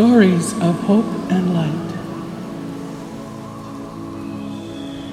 stories 0.00 0.54
of 0.62 0.74
hope 0.84 1.04
and 1.30 1.52
light. 1.52 1.90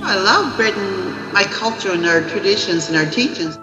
I 0.02 0.16
love 0.16 0.56
Britain, 0.56 1.34
my 1.34 1.44
culture 1.44 1.92
and 1.92 2.06
our 2.06 2.22
traditions 2.30 2.88
and 2.88 2.96
our 2.96 3.12
teachings. 3.12 3.60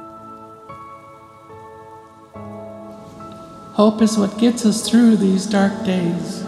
Hope 3.72 4.02
is 4.02 4.18
what 4.18 4.36
gets 4.36 4.66
us 4.66 4.86
through 4.86 5.16
these 5.16 5.46
dark 5.46 5.72
days. 5.86 6.44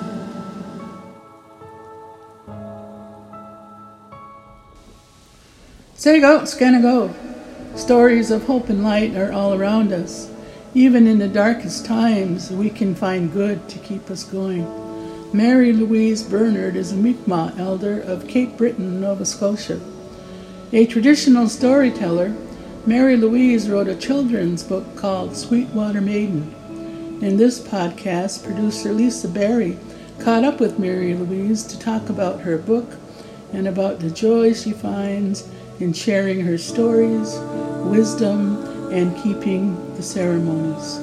Say 5.95 6.21
go, 6.21 6.45
scan 6.45 6.83
go. 6.83 7.15
Stories 7.77 8.31
of 8.31 8.45
hope 8.45 8.69
and 8.69 8.85
light 8.85 9.17
are 9.17 9.33
all 9.33 9.55
around 9.55 9.95
us. 9.95 10.31
Even 10.77 11.07
in 11.07 11.19
the 11.19 11.27
darkest 11.27 11.87
times, 11.87 12.51
we 12.51 12.69
can 12.69 12.95
find 12.95 13.33
good 13.33 13.67
to 13.67 13.79
keep 13.79 14.11
us 14.11 14.25
going. 14.25 14.67
Mary 15.33 15.73
Louise 15.73 16.23
Bernard 16.23 16.77
is 16.77 16.93
a 16.93 16.97
Mi'kmaq 16.97 17.59
elder 17.59 17.99
of 17.99 18.29
Cape 18.29 18.59
Breton, 18.59 19.01
Nova 19.01 19.25
Scotia. 19.25 19.81
A 20.75 20.85
traditional 20.85 21.49
storyteller, 21.49 22.37
Mary 22.85 23.17
Louise 23.17 23.71
wrote 23.71 23.89
a 23.89 23.97
children's 23.97 24.63
book 24.63 24.97
called 24.97 25.35
Sweetwater 25.35 26.03
Maiden. 26.03 26.55
In 27.23 27.39
this 27.39 27.59
podcast, 27.59 28.45
producer 28.45 28.93
Lisa 28.93 29.29
Barry 29.29 29.79
caught 30.21 30.45
up 30.45 30.61
with 30.61 30.79
Mary 30.79 31.15
Louise 31.15 31.65
to 31.65 31.79
talk 31.79 32.11
about 32.11 32.43
her 32.43 32.59
book 32.59 32.99
and 33.51 33.67
about 33.67 34.01
the 34.01 34.11
joy 34.11 34.53
she 34.53 34.73
finds 34.73 35.49
in 35.81 35.95
sharing 35.95 36.43
her 36.43 36.59
stories, 36.59 37.39
wisdom, 37.87 38.76
and 38.93 39.17
keeping 39.23 39.75
the 39.97 40.03
ceremonies. 40.03 41.01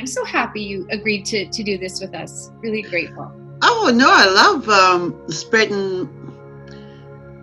I'm 0.00 0.06
so 0.06 0.24
happy 0.24 0.62
you 0.62 0.86
agreed 0.90 1.26
to, 1.26 1.46
to 1.46 1.62
do 1.62 1.76
this 1.76 2.00
with 2.00 2.14
us. 2.14 2.50
Really 2.62 2.80
grateful. 2.80 3.30
Oh, 3.62 3.92
no, 3.94 4.08
I 4.10 4.26
love 4.26 4.66
um, 4.70 5.30
spreading 5.30 6.08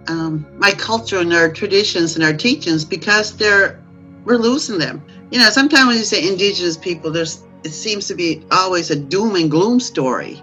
um, 0.07 0.47
my 0.57 0.71
culture 0.71 1.19
and 1.19 1.31
our 1.33 1.51
traditions 1.51 2.15
and 2.15 2.25
our 2.25 2.33
teachings 2.33 2.83
because 2.83 3.37
they're 3.37 3.83
we're 4.25 4.37
losing 4.37 4.79
them. 4.79 5.05
You 5.31 5.39
know, 5.39 5.49
sometimes 5.49 5.87
when 5.87 5.97
you 5.97 6.03
say 6.03 6.27
indigenous 6.27 6.77
people, 6.77 7.11
there's 7.11 7.43
it 7.63 7.69
seems 7.69 8.07
to 8.07 8.15
be 8.15 8.43
always 8.51 8.89
a 8.89 8.95
doom 8.95 9.35
and 9.35 9.51
gloom 9.51 9.79
story. 9.79 10.41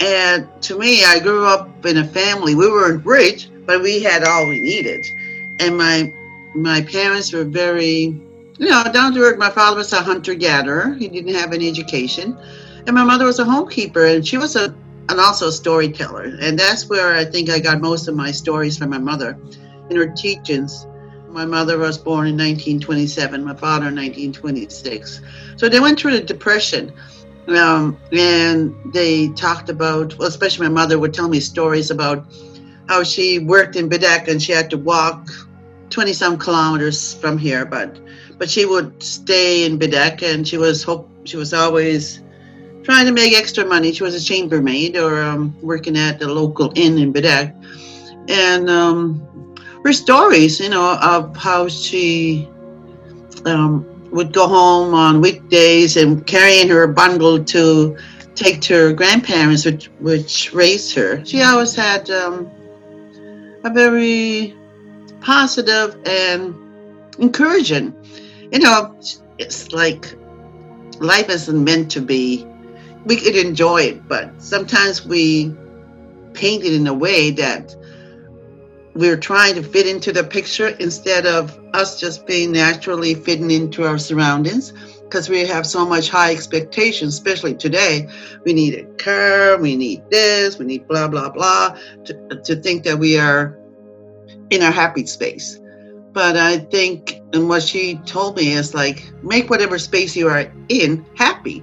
And 0.00 0.48
to 0.62 0.78
me, 0.78 1.04
I 1.04 1.18
grew 1.18 1.44
up 1.46 1.84
in 1.84 1.98
a 1.98 2.04
family. 2.04 2.54
We 2.54 2.70
weren't 2.70 3.04
rich, 3.04 3.50
but 3.66 3.82
we 3.82 4.02
had 4.02 4.24
all 4.24 4.48
we 4.48 4.60
needed. 4.60 5.04
And 5.60 5.76
my 5.76 6.12
my 6.54 6.82
parents 6.82 7.32
were 7.32 7.44
very, 7.44 8.14
you 8.58 8.68
know, 8.68 8.84
down 8.92 9.12
to 9.14 9.20
earth. 9.20 9.38
My 9.38 9.50
father 9.50 9.76
was 9.76 9.92
a 9.92 10.00
hunter 10.00 10.34
gatherer. 10.34 10.94
He 10.94 11.08
didn't 11.08 11.34
have 11.34 11.52
any 11.52 11.68
education, 11.68 12.38
and 12.86 12.94
my 12.94 13.04
mother 13.04 13.26
was 13.26 13.38
a 13.38 13.44
homekeeper, 13.44 14.14
and 14.14 14.26
she 14.26 14.38
was 14.38 14.56
a 14.56 14.74
and 15.08 15.20
also 15.20 15.48
a 15.48 15.52
storyteller. 15.52 16.36
And 16.40 16.58
that's 16.58 16.88
where 16.88 17.14
I 17.14 17.24
think 17.24 17.50
I 17.50 17.58
got 17.58 17.80
most 17.80 18.08
of 18.08 18.14
my 18.14 18.30
stories 18.30 18.76
from 18.76 18.90
my 18.90 18.98
mother 18.98 19.38
in 19.90 19.96
her 19.96 20.08
teachings. 20.08 20.86
My 21.28 21.44
mother 21.44 21.78
was 21.78 21.98
born 21.98 22.26
in 22.26 22.34
1927, 22.34 23.44
my 23.44 23.54
father 23.54 23.88
in 23.88 23.96
1926. 23.96 25.20
So 25.56 25.68
they 25.68 25.80
went 25.80 25.98
through 25.98 26.12
the 26.12 26.20
Depression. 26.20 26.92
Um, 27.48 27.96
and 28.12 28.74
they 28.92 29.28
talked 29.28 29.70
about, 29.70 30.16
well, 30.18 30.28
especially 30.28 30.68
my 30.68 30.72
mother 30.72 30.98
would 30.98 31.14
tell 31.14 31.28
me 31.28 31.40
stories 31.40 31.90
about 31.90 32.26
how 32.88 33.02
she 33.02 33.38
worked 33.38 33.76
in 33.76 33.88
Baddeck 33.88 34.28
and 34.28 34.42
she 34.42 34.52
had 34.52 34.70
to 34.70 34.78
walk 34.78 35.28
20 35.90 36.12
some 36.12 36.38
kilometers 36.38 37.14
from 37.14 37.38
here, 37.38 37.64
but 37.64 37.98
but 38.36 38.48
she 38.48 38.66
would 38.66 39.02
stay 39.02 39.64
in 39.64 39.78
Baddeck 39.78 40.22
and 40.22 40.46
she 40.46 40.58
was 40.58 40.82
hope 40.82 41.10
she 41.24 41.36
was 41.36 41.52
always 41.52 42.20
trying 42.84 43.06
to 43.06 43.12
make 43.12 43.34
extra 43.34 43.64
money. 43.64 43.92
She 43.92 44.02
was 44.02 44.14
a 44.14 44.24
chambermaid 44.24 44.96
or 44.96 45.20
um, 45.22 45.56
working 45.60 45.96
at 45.96 46.18
the 46.18 46.28
local 46.28 46.72
inn 46.76 46.98
in 46.98 47.12
Baddeck. 47.12 47.54
And 48.28 48.70
um, 48.70 49.54
her 49.84 49.92
stories, 49.92 50.60
you 50.60 50.68
know, 50.68 50.98
of 51.02 51.36
how 51.36 51.68
she 51.68 52.48
um, 53.44 53.86
would 54.10 54.32
go 54.32 54.48
home 54.48 54.94
on 54.94 55.20
weekdays 55.20 55.96
and 55.96 56.26
carrying 56.26 56.68
her 56.68 56.86
bundle 56.86 57.44
to 57.44 57.96
take 58.34 58.60
to 58.62 58.74
her 58.74 58.92
grandparents, 58.92 59.64
which, 59.64 59.86
which 59.98 60.52
raised 60.52 60.94
her. 60.94 61.24
She 61.24 61.42
always 61.42 61.74
had 61.74 62.08
um, 62.10 62.50
a 63.64 63.70
very 63.70 64.54
positive 65.20 65.96
and 66.06 66.54
encouraging. 67.18 67.94
You 68.50 68.60
know, 68.60 68.98
it's 69.38 69.72
like 69.72 70.14
life 71.00 71.28
isn't 71.28 71.64
meant 71.64 71.90
to 71.92 72.00
be. 72.00 72.46
We 73.04 73.16
could 73.16 73.36
enjoy 73.36 73.82
it, 73.82 74.08
but 74.08 74.40
sometimes 74.40 75.04
we 75.04 75.54
paint 76.32 76.64
it 76.64 76.74
in 76.74 76.86
a 76.86 76.94
way 76.94 77.30
that 77.32 77.74
we're 78.94 79.16
trying 79.16 79.54
to 79.54 79.62
fit 79.62 79.86
into 79.86 80.12
the 80.12 80.24
picture 80.24 80.68
instead 80.80 81.26
of 81.26 81.58
us 81.74 82.00
just 82.00 82.26
being 82.26 82.52
naturally 82.52 83.14
fitting 83.14 83.50
into 83.50 83.84
our 83.84 83.98
surroundings 83.98 84.72
because 85.02 85.28
we 85.28 85.46
have 85.46 85.66
so 85.66 85.86
much 85.86 86.08
high 86.10 86.32
expectations 86.32 87.14
especially 87.14 87.54
today. 87.54 88.08
We 88.44 88.52
need 88.52 88.74
a 88.74 88.84
car 89.02 89.58
we 89.58 89.76
need 89.76 90.02
this 90.10 90.58
we 90.58 90.66
need 90.66 90.88
blah 90.88 91.08
blah 91.08 91.30
blah 91.30 91.76
to, 92.04 92.40
to 92.44 92.56
think 92.56 92.84
that 92.84 92.98
we 92.98 93.18
are 93.18 93.58
in 94.50 94.62
our 94.62 94.72
happy 94.72 95.06
space. 95.06 95.60
But 96.12 96.36
i 96.36 96.58
think 96.58 97.20
and 97.32 97.48
what 97.48 97.62
she 97.62 97.96
told 98.06 98.36
me 98.36 98.52
is 98.52 98.74
like 98.74 99.04
make 99.22 99.50
whatever 99.50 99.78
space 99.78 100.16
you 100.16 100.28
are 100.28 100.50
in 100.68 101.04
happy 101.14 101.62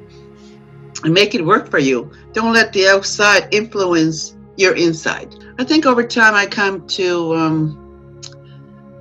and 1.04 1.14
make 1.14 1.36
it 1.36 1.46
work 1.46 1.70
for 1.70 1.80
you. 1.80 2.12
Don't 2.34 2.54
let 2.54 2.72
the 2.72 2.88
outside 2.88 3.54
influence 3.54 4.36
your 4.58 4.76
inside 4.76 5.36
I 5.58 5.64
think 5.64 5.86
over 5.86 6.04
time 6.04 6.34
I 6.34 6.46
come 6.46 6.86
to, 6.88 7.34
um, 7.36 8.22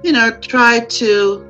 you 0.04 0.12
know, 0.12 0.30
try 0.30 0.80
to 0.80 1.44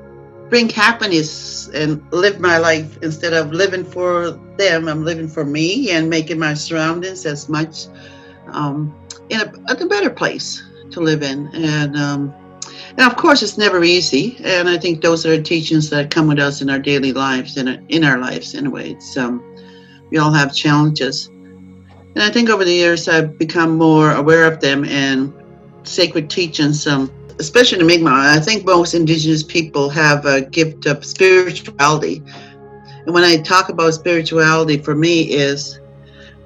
bring 0.49 0.69
happiness 0.69 1.69
and 1.69 2.03
live 2.13 2.41
my 2.41 2.59
life 2.59 2.99
instead 3.03 3.33
of 3.33 3.53
living 3.53 3.85
for 3.85 4.31
them. 4.57 4.89
I'm 4.89 5.05
living 5.05 5.29
for 5.29 5.45
me 5.45 5.91
and 5.91 6.09
making 6.09 6.39
my 6.39 6.55
surroundings 6.55 7.27
as 7.27 7.49
much 7.49 7.87
um, 8.49 8.95
in 9.29 9.41
a, 9.41 9.53
a, 9.69 9.87
better 9.87 10.11
place 10.11 10.63
to 10.91 11.01
live 11.01 11.23
in. 11.23 11.49
And 11.55 11.97
um, 11.97 12.35
and 12.97 13.01
of 13.01 13.17
course, 13.17 13.43
it's 13.43 13.59
never 13.59 13.83
easy. 13.83 14.37
And 14.45 14.69
I 14.69 14.79
think 14.79 15.03
those 15.03 15.27
are 15.27 15.41
teachings 15.43 15.91
that 15.91 16.11
come 16.11 16.29
with 16.29 16.39
us 16.39 16.63
in 16.63 16.71
our 16.71 16.79
daily 16.79 17.13
lives, 17.13 17.59
our, 17.59 17.77
in 17.89 18.05
our 18.05 18.19
lives 18.19 18.55
anyway. 18.55 18.93
It's 18.93 19.17
um, 19.17 19.43
we 20.11 20.19
all 20.19 20.33
have 20.33 20.55
challenges. 20.55 21.29
And 22.15 22.23
I 22.23 22.31
think 22.31 22.49
over 22.49 22.65
the 22.65 22.73
years 22.73 23.09
I've 23.09 23.39
become 23.39 23.77
more 23.77 24.13
aware 24.13 24.45
of 24.45 24.61
them 24.61 24.85
and 24.85 25.33
sacred 25.83 26.31
teachings, 26.31 26.87
um, 26.87 27.11
especially 27.39 27.81
in 27.81 27.87
Mi'kmaq. 27.87 28.37
I 28.37 28.41
think 28.41 28.65
most 28.65 28.95
Indigenous 28.95 29.43
people 29.43 29.89
have 29.91 30.25
a 30.25 30.43
gift 30.43 30.87
of 30.87 31.05
spirituality. 31.05 32.23
And 33.05 33.13
when 33.13 33.25
I 33.25 33.37
talk 33.39 33.69
about 33.69 33.95
spirituality, 33.95 34.79
for 34.79 34.95
me, 34.95 35.23
is 35.33 35.81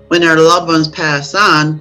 when 0.08 0.24
our 0.24 0.36
loved 0.36 0.68
ones 0.68 0.88
pass 0.88 1.34
on, 1.34 1.80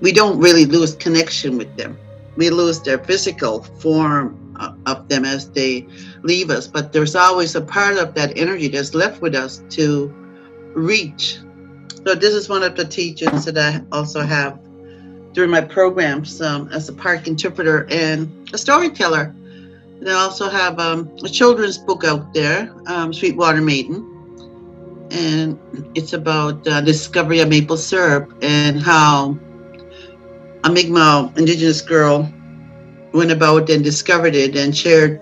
we 0.00 0.10
don't 0.10 0.38
really 0.40 0.64
lose 0.64 0.94
connection 0.96 1.58
with 1.58 1.76
them. 1.76 1.96
We 2.36 2.50
lose 2.50 2.80
their 2.80 2.98
physical 2.98 3.62
form 3.62 4.38
of 4.86 5.08
them 5.08 5.24
as 5.24 5.50
they 5.50 5.86
leave 6.22 6.50
us, 6.50 6.66
but 6.66 6.92
there's 6.92 7.14
always 7.14 7.54
a 7.54 7.60
part 7.60 7.98
of 7.98 8.14
that 8.14 8.36
energy 8.36 8.68
that's 8.68 8.94
left 8.94 9.20
with 9.20 9.34
us 9.34 9.62
to 9.70 10.12
reach 10.74 11.38
so 12.04 12.14
this 12.14 12.34
is 12.34 12.48
one 12.48 12.62
of 12.62 12.76
the 12.76 12.84
teachings 12.84 13.44
that 13.44 13.58
I 13.58 13.82
also 13.92 14.20
have 14.20 14.58
during 15.32 15.50
my 15.50 15.60
programs 15.60 16.40
um, 16.40 16.68
as 16.68 16.88
a 16.88 16.92
park 16.92 17.26
interpreter 17.26 17.86
and 17.90 18.50
a 18.52 18.58
storyteller. 18.58 19.34
And 20.00 20.08
I 20.08 20.14
also 20.14 20.48
have 20.48 20.78
um, 20.78 21.10
a 21.24 21.28
children's 21.28 21.78
book 21.78 22.04
out 22.04 22.34
there, 22.34 22.74
um, 22.86 23.12
Sweetwater 23.12 23.60
Maiden, 23.60 24.08
and 25.12 25.58
it's 25.94 26.12
about 26.12 26.66
uh, 26.66 26.80
discovery 26.80 27.40
of 27.40 27.48
maple 27.48 27.76
syrup 27.76 28.32
and 28.42 28.80
how 28.80 29.38
a 30.64 30.70
Mi'kmaq 30.70 31.38
indigenous 31.38 31.80
girl 31.80 32.32
went 33.12 33.30
about 33.30 33.68
and 33.70 33.84
discovered 33.84 34.34
it 34.34 34.56
and 34.56 34.76
shared 34.76 35.20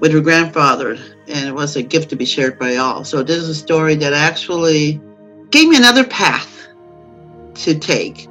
with 0.00 0.12
her 0.12 0.20
grandfather, 0.20 0.96
and 1.28 1.48
it 1.48 1.54
was 1.54 1.76
a 1.76 1.82
gift 1.82 2.10
to 2.10 2.16
be 2.16 2.24
shared 2.24 2.58
by 2.58 2.76
all. 2.76 3.04
So 3.04 3.22
this 3.22 3.36
is 3.36 3.48
a 3.48 3.54
story 3.54 3.94
that 3.96 4.12
actually 4.12 5.00
gave 5.54 5.68
me 5.68 5.76
another 5.76 6.02
path 6.02 6.66
to 7.54 7.78
take. 7.78 8.26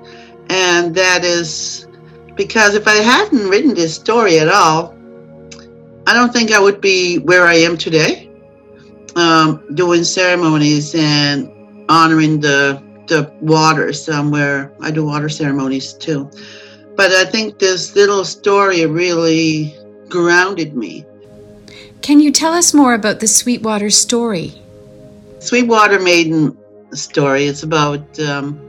And 0.50 0.94
that 0.94 1.24
is 1.24 1.88
because 2.36 2.76
if 2.76 2.86
I 2.86 2.96
hadn't 2.96 3.48
written 3.48 3.74
this 3.74 3.96
story 3.96 4.40
at 4.40 4.50
all, 4.50 4.94
I 6.06 6.14
don't 6.14 6.34
think 6.34 6.52
I 6.52 6.60
would 6.60 6.82
be 6.82 7.20
where 7.20 7.46
I 7.46 7.54
am 7.54 7.78
today, 7.78 8.30
um, 9.16 9.64
doing 9.74 10.04
ceremonies 10.04 10.94
and 10.96 11.50
honoring 11.90 12.42
the 12.42 12.84
the 13.08 13.32
waters 13.40 14.10
um, 14.10 14.30
where 14.30 14.74
I 14.82 14.92
do 14.92 15.06
water 15.06 15.30
ceremonies 15.30 15.94
too. 15.94 16.30
But 16.98 17.12
I 17.12 17.24
think 17.24 17.58
this 17.58 17.96
little 17.96 18.26
story 18.26 18.86
really 18.86 19.74
grounded 20.10 20.76
me. 20.76 21.06
Can 22.02 22.20
you 22.20 22.32
tell 22.32 22.54
us 22.54 22.74
more 22.74 22.94
about 22.94 23.22
the 23.22 23.28
Sweetwater 23.28 23.90
story? 23.90 24.62
Sweetwater 25.40 26.00
Maiden 26.00 26.58
story. 26.96 27.46
It's 27.46 27.64
about, 27.64 28.20
um, 28.20 28.60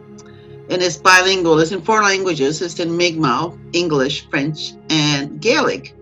and 0.71 0.82
it's 0.82 0.97
bilingual. 0.97 1.59
It's 1.59 1.73
in 1.73 1.82
four 1.82 2.03
languages. 2.03 2.62
It's 2.62 2.79
in 2.81 2.97
Mi'kmaq, 2.97 3.59
English, 3.73 4.29
French, 4.31 4.73
and 4.91 5.41
Gaelic. 5.41 5.94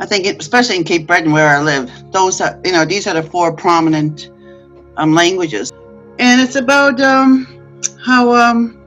I 0.00 0.06
think, 0.06 0.26
it, 0.26 0.40
especially 0.40 0.76
in 0.76 0.84
Cape 0.84 1.06
Breton, 1.06 1.32
where 1.32 1.48
I 1.48 1.60
live, 1.60 1.90
those 2.10 2.40
are, 2.40 2.60
you 2.64 2.72
know, 2.72 2.84
these 2.84 3.06
are 3.06 3.14
the 3.14 3.22
four 3.22 3.52
prominent 3.52 4.30
um, 4.96 5.14
languages. 5.14 5.70
And 6.18 6.40
it's 6.40 6.56
about 6.56 7.00
um, 7.00 7.46
how 8.04 8.34
um, 8.34 8.80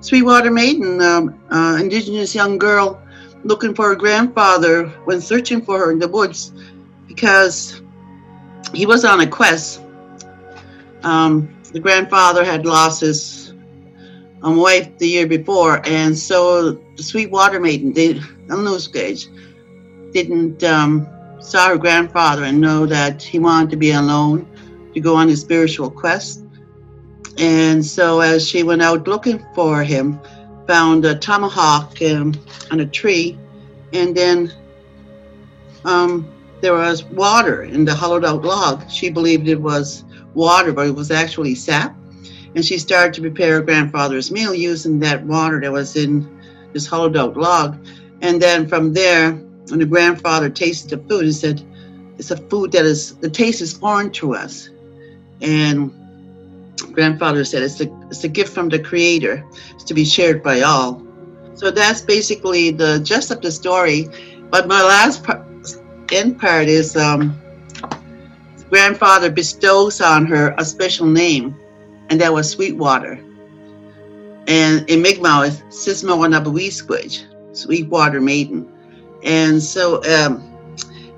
Sweetwater 0.00 0.50
Maiden, 0.50 1.00
um, 1.00 1.40
uh, 1.50 1.78
indigenous 1.80 2.34
young 2.34 2.58
girl, 2.58 3.00
looking 3.44 3.74
for 3.74 3.88
her 3.88 3.94
grandfather 3.94 4.88
when 5.04 5.20
searching 5.20 5.62
for 5.62 5.78
her 5.78 5.92
in 5.92 5.98
the 5.98 6.08
woods 6.08 6.52
because 7.06 7.82
he 8.72 8.86
was 8.86 9.04
on 9.04 9.20
a 9.20 9.26
quest. 9.26 9.82
Um, 11.02 11.53
the 11.74 11.80
grandfather 11.80 12.44
had 12.44 12.64
lost 12.64 13.00
his 13.00 13.52
um, 14.42 14.56
wife 14.56 14.96
the 14.98 15.08
year 15.08 15.26
before, 15.26 15.82
and 15.84 16.16
so 16.16 16.70
the 16.96 17.02
Sweetwater 17.02 17.58
Maiden, 17.58 17.92
they, 17.92 18.20
on 18.48 18.64
those 18.64 18.86
gauge, 18.86 19.26
didn't 20.12 20.62
um, 20.62 21.06
saw 21.40 21.70
her 21.70 21.76
grandfather 21.76 22.44
and 22.44 22.60
know 22.60 22.86
that 22.86 23.20
he 23.20 23.40
wanted 23.40 23.70
to 23.70 23.76
be 23.76 23.90
alone 23.90 24.46
to 24.94 25.00
go 25.00 25.16
on 25.16 25.28
his 25.28 25.40
spiritual 25.40 25.90
quest. 25.90 26.44
And 27.38 27.84
so, 27.84 28.20
as 28.20 28.48
she 28.48 28.62
went 28.62 28.80
out 28.80 29.08
looking 29.08 29.44
for 29.52 29.82
him, 29.82 30.20
found 30.68 31.04
a 31.04 31.16
tomahawk 31.16 32.00
um, 32.02 32.34
on 32.70 32.78
a 32.78 32.86
tree, 32.86 33.36
and 33.92 34.16
then 34.16 34.52
um, 35.84 36.32
there 36.60 36.74
was 36.74 37.02
water 37.02 37.64
in 37.64 37.84
the 37.84 37.94
hollowed 37.94 38.24
out 38.24 38.44
log. 38.44 38.88
She 38.88 39.10
believed 39.10 39.48
it 39.48 39.60
was 39.60 40.04
water, 40.34 40.72
but 40.72 40.86
it 40.86 40.94
was 40.94 41.10
actually 41.10 41.54
sap. 41.54 41.96
And 42.54 42.64
she 42.64 42.78
started 42.78 43.14
to 43.14 43.20
prepare 43.20 43.54
her 43.54 43.62
grandfather's 43.62 44.30
meal 44.30 44.54
using 44.54 45.00
that 45.00 45.24
water 45.24 45.60
that 45.60 45.72
was 45.72 45.96
in 45.96 46.28
this 46.72 46.86
hollowed 46.86 47.16
out 47.16 47.36
log. 47.36 47.76
And 48.20 48.40
then 48.40 48.68
from 48.68 48.92
there, 48.92 49.32
when 49.68 49.80
the 49.80 49.86
grandfather 49.86 50.48
tasted 50.50 50.90
the 50.90 51.08
food, 51.08 51.24
he 51.24 51.32
said, 51.32 51.62
It's 52.18 52.30
a 52.30 52.36
food 52.36 52.72
that 52.72 52.84
is, 52.84 53.16
the 53.16 53.30
taste 53.30 53.60
is 53.60 53.72
foreign 53.72 54.10
to 54.12 54.34
us. 54.34 54.70
And 55.40 55.92
grandfather 56.92 57.44
said, 57.44 57.62
It's 57.62 57.80
a, 57.80 57.88
it's 58.08 58.24
a 58.24 58.28
gift 58.28 58.52
from 58.52 58.68
the 58.68 58.78
Creator. 58.78 59.44
It's 59.74 59.84
to 59.84 59.94
be 59.94 60.04
shared 60.04 60.42
by 60.42 60.60
all. 60.60 61.02
So 61.54 61.70
that's 61.70 62.00
basically 62.02 62.70
the 62.70 63.00
gist 63.00 63.30
of 63.30 63.40
the 63.40 63.50
story. 63.50 64.08
But 64.50 64.68
my 64.68 64.82
last 64.82 65.24
part, 65.24 65.46
end 66.12 66.38
part 66.38 66.68
is 66.68 66.96
um, 66.96 67.40
grandfather 68.74 69.30
bestows 69.30 70.00
on 70.00 70.26
her 70.26 70.52
a 70.58 70.64
special 70.64 71.06
name, 71.06 71.54
and 72.08 72.20
that 72.20 72.32
was 72.32 72.50
Sweetwater. 72.50 73.12
And 74.48 74.90
in 74.90 75.00
Mi'kmaq, 75.00 75.46
it's 75.46 75.86
Sismawanabawisquij, 75.86 77.56
Sweetwater 77.56 78.20
Maiden. 78.20 78.68
And 79.22 79.62
so, 79.62 80.02
um, 80.02 80.42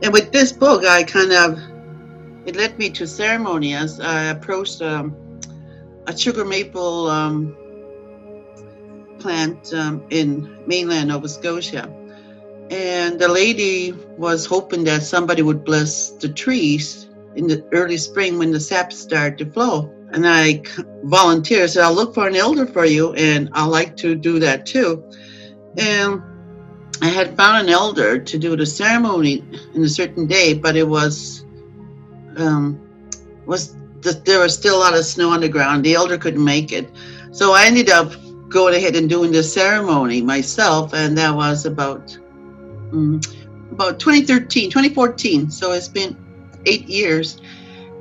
and 0.03 0.13
with 0.13 0.33
this 0.33 0.53
book, 0.53 0.85
I 0.85 1.03
kind 1.03 1.33
of, 1.33 1.59
it 2.45 2.57
led 2.57 2.79
me 2.79 2.91
to 2.91 3.07
ceremony 3.07 3.73
as 3.73 4.01
I 4.01 4.25
approached 4.25 4.83
um, 4.83 5.17
a 6.07 6.15
sugar 6.15 6.45
maple 6.45 7.09
um, 7.09 7.57
plant 9.19 9.73
um, 9.73 10.05
in 10.11 10.59
mainland 10.67 11.09
Nova 11.09 11.27
Scotia. 11.27 11.91
And 12.71 13.19
the 13.19 13.29
lady 13.29 13.93
was 14.19 14.45
hoping 14.45 14.85
that 14.85 15.05
somebody 15.05 15.41
would 15.41 15.65
bless 15.65 16.11
the 16.11 16.29
trees 16.29 17.06
in 17.37 17.47
the 17.47 17.65
early 17.73 17.97
spring 17.97 18.39
when 18.39 18.51
the 18.51 18.61
sap 18.61 18.93
started 18.93 19.39
to 19.39 19.51
flow. 19.53 19.93
And 20.13 20.27
I 20.27 20.63
volunteered, 21.05 21.71
said, 21.71 21.85
I'll 21.85 21.95
look 21.95 22.15
for 22.15 22.27
an 22.27 22.37
elder 22.37 22.67
for 22.67 22.85
you, 22.85 23.13
and 23.15 23.51
I 23.53 23.67
like 23.67 23.97
to 23.99 24.15
do 24.15 24.39
that 24.39 24.65
too. 24.65 25.05
And 25.77 26.23
I 27.03 27.09
had 27.09 27.37
found 27.37 27.67
an 27.67 27.73
elder 27.73 28.19
to 28.19 28.39
do 28.39 28.57
the 28.57 28.65
ceremony 28.65 29.45
in 29.75 29.83
a 29.83 29.89
certain 29.89 30.27
day, 30.27 30.55
but 30.55 30.77
it 30.77 30.89
was 30.89 31.45
um, 32.37 32.81
was 33.47 33.77
there 34.03 34.41
was 34.41 34.55
still 34.55 34.77
a 34.77 34.81
lot 34.81 34.97
of 34.97 35.05
snow 35.05 35.31
on 35.31 35.41
the 35.41 35.49
ground. 35.49 35.85
The 35.85 35.95
elder 35.95 36.17
couldn't 36.17 36.45
make 36.45 36.73
it, 36.73 36.89
so 37.33 37.53
I 37.53 37.67
ended 37.67 37.91
up 37.91 38.13
going 38.49 38.75
ahead 38.75 38.97
and 38.97 39.09
doing 39.09 39.33
the 39.33 39.43
ceremony 39.43 40.23
myself, 40.23 40.95
and 40.95 41.19
that 41.19 41.35
was 41.35 41.67
about 41.67 42.17
um, 42.93 43.21
about 43.71 43.99
2013, 44.01 44.71
2014. 44.71 45.51
So 45.51 45.73
it's 45.73 45.89
been 45.89 46.17
eight 46.67 46.87
years, 46.89 47.41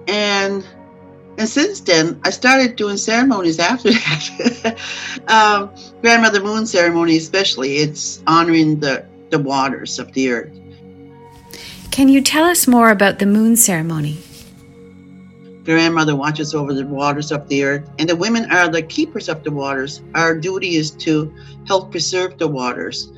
and 0.07 0.65
and 1.37 1.49
since 1.49 1.81
then 1.81 2.19
I 2.23 2.29
started 2.29 2.75
doing 2.75 2.97
ceremonies 2.97 3.59
after 3.59 3.91
that. 3.93 4.77
um, 5.27 5.69
Grandmother 6.01 6.41
Moon 6.41 6.65
ceremony, 6.65 7.17
especially, 7.17 7.77
it's 7.77 8.23
honoring 8.27 8.79
the 8.79 9.05
the 9.29 9.39
waters 9.39 9.99
of 9.99 10.11
the 10.13 10.31
earth. 10.31 10.53
Can 11.91 12.09
you 12.09 12.21
tell 12.21 12.43
us 12.43 12.67
more 12.67 12.89
about 12.89 13.19
the 13.19 13.25
moon 13.25 13.55
ceremony? 13.55 14.17
grandmother 15.65 16.15
watches 16.15 16.53
over 16.53 16.73
the 16.73 16.85
waters 16.85 17.31
of 17.31 17.47
the 17.49 17.63
earth, 17.63 17.89
and 17.97 18.07
the 18.07 18.15
women 18.15 18.49
are 18.51 18.69
the 18.69 18.83
keepers 18.83 19.27
of 19.27 19.43
the 19.43 19.51
waters. 19.51 20.01
Our 20.13 20.37
duty 20.37 20.75
is 20.75 20.91
to 20.91 21.33
help 21.67 21.91
preserve 21.91 22.37
the 22.37 22.47
waters. 22.47 23.11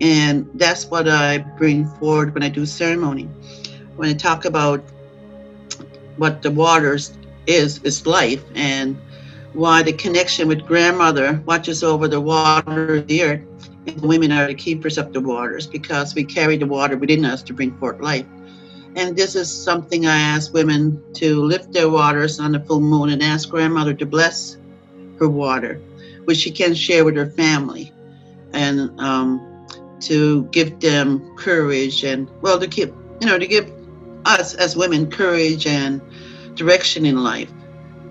And 0.00 0.48
that's 0.54 0.86
what 0.86 1.08
I 1.08 1.38
bring 1.38 1.86
forward 1.96 2.34
when 2.34 2.42
I 2.42 2.50
do 2.50 2.66
ceremony. 2.66 3.28
When 3.98 4.08
I 4.08 4.14
talk 4.14 4.44
about 4.44 4.80
what 6.18 6.40
the 6.40 6.52
waters 6.52 7.18
is, 7.48 7.80
is 7.82 8.06
life, 8.06 8.44
and 8.54 8.96
why 9.54 9.82
the 9.82 9.92
connection 9.92 10.46
with 10.46 10.64
grandmother 10.64 11.42
watches 11.46 11.82
over 11.82 12.06
the 12.06 12.20
water 12.20 12.94
of 12.94 13.08
the 13.08 13.22
earth, 13.24 13.40
and 13.86 14.00
the 14.00 14.06
women 14.06 14.30
are 14.30 14.46
the 14.46 14.54
keepers 14.54 14.98
of 14.98 15.12
the 15.12 15.20
waters 15.20 15.66
because 15.66 16.14
we 16.14 16.22
carry 16.22 16.56
the 16.56 16.66
water 16.66 16.96
within 16.96 17.24
us 17.24 17.42
to 17.42 17.52
bring 17.52 17.76
forth 17.78 18.00
life. 18.00 18.24
And 18.94 19.16
this 19.16 19.34
is 19.34 19.50
something 19.50 20.06
I 20.06 20.16
ask 20.16 20.54
women 20.54 21.02
to 21.14 21.42
lift 21.42 21.72
their 21.72 21.90
waters 21.90 22.38
on 22.38 22.52
the 22.52 22.60
full 22.60 22.80
moon 22.80 23.10
and 23.10 23.20
ask 23.20 23.48
grandmother 23.48 23.94
to 23.94 24.06
bless 24.06 24.58
her 25.18 25.28
water, 25.28 25.80
which 26.24 26.38
she 26.38 26.52
can 26.52 26.72
share 26.72 27.04
with 27.04 27.16
her 27.16 27.30
family, 27.30 27.92
and 28.52 28.96
um, 29.00 29.66
to 30.02 30.44
give 30.52 30.78
them 30.78 31.34
courage 31.36 32.04
and 32.04 32.28
well 32.42 32.60
to 32.60 32.68
keep 32.68 32.94
you 33.20 33.26
know 33.26 33.38
to 33.38 33.46
give 33.48 33.68
us 34.28 34.54
as 34.54 34.76
women 34.76 35.10
courage 35.10 35.66
and 35.66 36.00
direction 36.54 37.06
in 37.06 37.22
life 37.22 37.50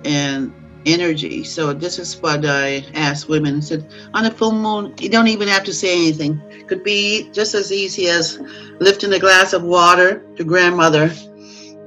and 0.06 0.54
energy. 0.86 1.44
So 1.44 1.74
this 1.74 2.00
is 2.00 2.20
what 2.22 2.46
I 2.46 2.86
ask 2.94 3.28
women. 3.28 3.58
I 3.58 3.60
said 3.60 3.92
on 4.14 4.26
a 4.26 4.32
full 4.32 4.54
moon, 4.54 4.94
you 5.00 5.10
don't 5.10 5.28
even 5.28 5.48
have 5.48 5.64
to 5.66 5.74
say 5.74 5.94
anything. 5.94 6.42
Could 6.68 6.84
be 6.84 7.30
just 7.32 7.54
as 7.54 7.72
easy 7.72 8.08
as 8.08 8.40
lifting 8.80 9.14
a 9.14 9.20
glass 9.20 9.54
of 9.54 9.64
water 9.64 10.24
to 10.36 10.44
grandmother. 10.44 11.12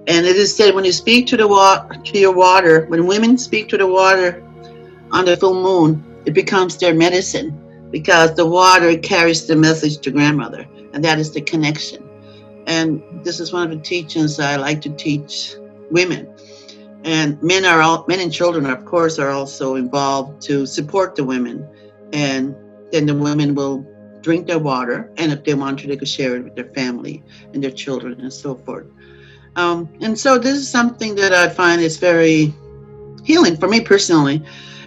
And 0.07 0.27
it 0.27 0.37
is 0.37 0.55
said 0.55 0.75
when 0.75 0.85
you 0.85 0.93
speak 0.93 1.27
to 1.29 1.37
the 1.37 1.49
water 1.49 1.95
to 2.03 2.19
your 2.19 2.33
water, 2.33 2.87
when 2.87 3.07
women 3.07 3.37
speak 3.39 3.69
to 3.71 3.79
the 3.79 3.87
water 3.87 4.43
on 5.13 5.25
the 5.25 5.37
full 5.37 5.61
moon, 5.61 6.05
it 6.25 6.35
becomes 6.35 6.77
their 6.77 6.95
medicine 6.95 7.57
because 7.91 8.35
the 8.35 8.47
water 8.47 8.97
carries 8.99 9.47
the 9.47 9.57
message 9.57 9.99
to 9.99 10.11
grandmother, 10.11 10.67
and 10.93 11.05
that 11.05 11.19
is 11.19 11.33
the 11.33 11.41
connection. 11.41 12.10
And 12.67 13.03
this 13.25 13.41
is 13.41 13.53
one 13.53 13.71
of 13.71 13.71
the 13.71 13.83
teachings 13.83 14.39
I 14.39 14.57
like 14.57 14.81
to 14.83 14.91
teach 14.91 15.55
women. 15.91 16.33
And 17.05 17.43
men 17.43 17.65
are 17.65 17.81
all 17.81 18.05
men 18.09 18.21
and 18.21 18.33
children 18.33 18.67
of 18.67 18.85
course 18.85 19.19
are 19.19 19.31
also 19.31 19.77
involved 19.77 20.43
to 20.43 20.67
support 20.67 21.17
the 21.17 21.25
women. 21.25 21.67
And 22.13 22.55
then 22.93 23.07
the 23.07 23.15
women 23.15 23.55
will 23.55 23.87
drink 24.21 24.47
their 24.47 24.59
water 24.59 25.11
and 25.17 25.33
if 25.33 25.45
they 25.45 25.55
want 25.55 25.79
to 25.81 25.87
they 25.87 25.97
could 25.97 26.09
share 26.09 26.37
it 26.37 26.45
with 26.45 26.55
their 26.55 26.69
family 26.75 27.23
and 27.55 27.65
their 27.65 27.71
children 27.71 28.21
and 28.21 28.33
so 28.33 28.55
forth. 28.55 28.87
Um, 29.57 29.89
and 30.01 30.19
so 30.19 30.39
this 30.39 30.57
is 30.57 30.69
something 30.69 31.15
that 31.17 31.33
i 31.33 31.49
find 31.49 31.81
is 31.81 31.97
very 31.97 32.53
healing 33.25 33.57
for 33.57 33.67
me 33.67 33.81
personally. 33.81 34.43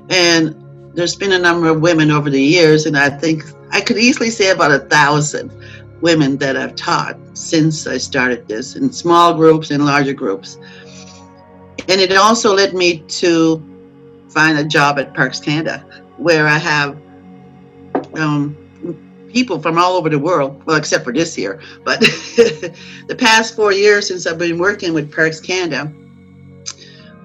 And 0.10 0.64
there's 0.94 1.16
been 1.16 1.32
a 1.32 1.40
number 1.40 1.68
of 1.70 1.82
women 1.82 2.12
over 2.12 2.30
the 2.30 2.42
years 2.42 2.86
and 2.86 2.98
i 2.98 3.10
think 3.10 3.44
i 3.72 3.82
could 3.82 3.98
easily 3.98 4.30
say 4.30 4.52
about 4.52 4.72
a 4.72 4.80
thousand 4.80 5.52
women 6.04 6.38
that 6.38 6.56
i've 6.56 6.76
taught 6.76 7.18
since 7.34 7.88
i 7.88 7.98
started 7.98 8.48
this 8.48 8.76
in 8.76 8.92
small 8.92 9.34
groups 9.34 9.72
and 9.72 9.84
larger 9.86 10.14
groups 10.14 10.60
and 11.90 12.00
it 12.00 12.16
also 12.16 12.54
led 12.54 12.74
me 12.74 13.00
to 13.00 13.62
find 14.30 14.58
a 14.58 14.64
job 14.64 15.00
at 15.00 15.14
Parks 15.14 15.40
Canada, 15.40 15.86
where 16.18 16.48
I 16.48 16.58
have 16.58 16.98
um, 18.16 18.58
people 19.32 19.60
from 19.60 19.78
all 19.78 19.94
over 19.94 20.10
the 20.10 20.20
world, 20.20 20.62
well, 20.66 20.78
except 20.78 21.04
for 21.04 21.14
this 21.14 21.38
year. 21.38 21.62
But 21.84 22.00
the 22.02 23.16
past 23.18 23.56
four 23.56 23.72
years 23.72 24.08
since 24.08 24.26
I've 24.26 24.40
been 24.40 24.58
working 24.58 24.94
with 24.94 25.14
Parks 25.14 25.40
Canada, 25.40 25.92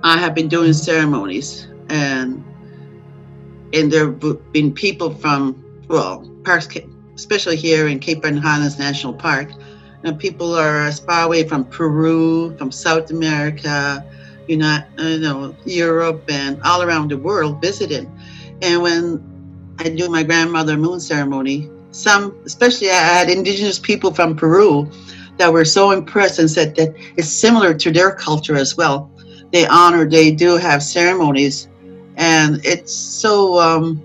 I 0.03 0.19
have 0.19 0.35
been 0.35 0.49
doing 0.49 0.73
ceremonies, 0.73 1.69
and 1.89 2.45
and 3.75 3.93
there 3.93 4.07
have 4.07 4.53
been 4.53 4.73
people 4.73 5.15
from 5.15 5.63
well 5.89 6.29
Parks, 6.45 6.69
especially 7.19 7.57
here 7.57 7.89
in 7.89 7.99
Cape 7.99 8.25
Highlands 8.25 8.79
National 8.79 9.13
Park, 9.13 9.51
And 10.05 10.17
people 10.17 10.55
are 10.55 10.85
as 10.87 11.01
far 11.01 11.27
away 11.27 11.43
from 11.49 11.65
Peru, 11.65 12.57
from 12.57 12.71
South 12.71 13.11
America, 13.11 14.05
you 14.47 14.57
know, 14.57 14.79
you 14.99 15.19
know, 15.19 15.55
Europe, 15.65 16.23
and 16.31 16.63
all 16.63 16.81
around 16.81 17.11
the 17.11 17.19
world 17.19 17.61
visiting. 17.61 18.07
And 18.63 18.81
when 18.81 19.75
I 19.81 19.89
do 19.89 20.09
my 20.09 20.23
grandmother 20.23 20.77
moon 20.77 21.01
ceremony, 21.01 21.69
some, 21.91 22.39
especially 22.47 22.91
I 22.91 23.03
had 23.19 23.29
indigenous 23.29 23.81
people 23.81 24.15
from 24.15 24.37
Peru 24.37 24.89
that 25.39 25.53
were 25.53 25.65
so 25.65 25.91
impressed 25.91 26.39
and 26.39 26.49
said 26.49 26.77
that 26.77 26.95
it's 27.17 27.29
similar 27.29 27.75
to 27.75 27.91
their 27.91 28.13
culture 28.15 28.55
as 28.55 28.77
well. 28.77 29.11
They 29.53 29.67
honor, 29.67 30.09
they 30.09 30.31
do 30.31 30.57
have 30.57 30.85
ceremonies, 30.85 31.67
and 32.17 32.61
it's 32.65 32.95
so 32.95 33.59
um, 33.59 34.01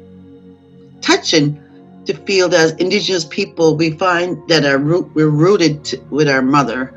touching 1.01 1.62
to 2.05 2.13
feel 2.13 2.49
that 2.49 2.59
as 2.59 2.71
indigenous 2.73 3.25
people 3.25 3.75
we 3.75 3.91
find 3.91 4.37
that 4.49 4.65
our 4.65 4.77
root, 4.77 5.09
we're 5.13 5.29
rooted 5.29 5.83
to, 5.85 5.97
with 6.09 6.27
our 6.27 6.41
mother 6.41 6.93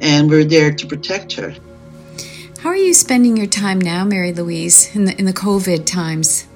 and 0.00 0.28
we're 0.28 0.44
there 0.44 0.72
to 0.72 0.86
protect 0.86 1.32
her. 1.34 1.54
How 2.60 2.70
are 2.70 2.76
you 2.76 2.92
spending 2.92 3.36
your 3.36 3.46
time 3.46 3.78
now, 3.78 4.04
Mary 4.04 4.32
Louise, 4.32 4.94
in 4.94 5.06
the 5.06 5.18
in 5.18 5.24
the 5.24 5.32
COVID 5.32 5.86
times? 5.86 6.46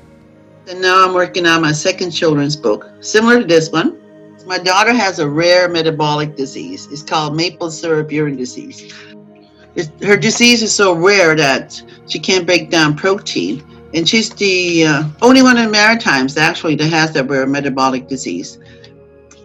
And 0.68 0.80
now 0.80 1.04
I'm 1.04 1.14
working 1.14 1.46
on 1.46 1.62
my 1.62 1.72
second 1.72 2.10
children's 2.10 2.56
book, 2.56 2.90
similar 3.00 3.40
to 3.40 3.46
this 3.46 3.70
one. 3.70 4.00
My 4.46 4.58
daughter 4.58 4.92
has 4.92 5.18
a 5.18 5.28
rare 5.28 5.68
metabolic 5.68 6.36
disease. 6.36 6.88
It's 6.90 7.02
called 7.02 7.34
maple 7.34 7.70
syrup 7.70 8.12
urine 8.12 8.36
disease. 8.36 8.92
It's, 9.74 9.90
her 10.04 10.16
disease 10.16 10.62
is 10.62 10.74
so 10.74 10.94
rare 10.94 11.34
that 11.36 11.82
she 12.06 12.18
can't 12.18 12.44
break 12.44 12.70
down 12.70 12.96
protein 12.96 13.62
and 13.94 14.08
she's 14.08 14.30
the 14.30 14.84
uh, 14.84 15.04
only 15.22 15.40
one 15.42 15.56
in 15.56 15.70
Maritimes 15.70 16.36
actually 16.36 16.74
that 16.76 16.90
has 16.90 17.12
that 17.12 17.28
rare 17.28 17.46
metabolic 17.46 18.08
disease. 18.08 18.58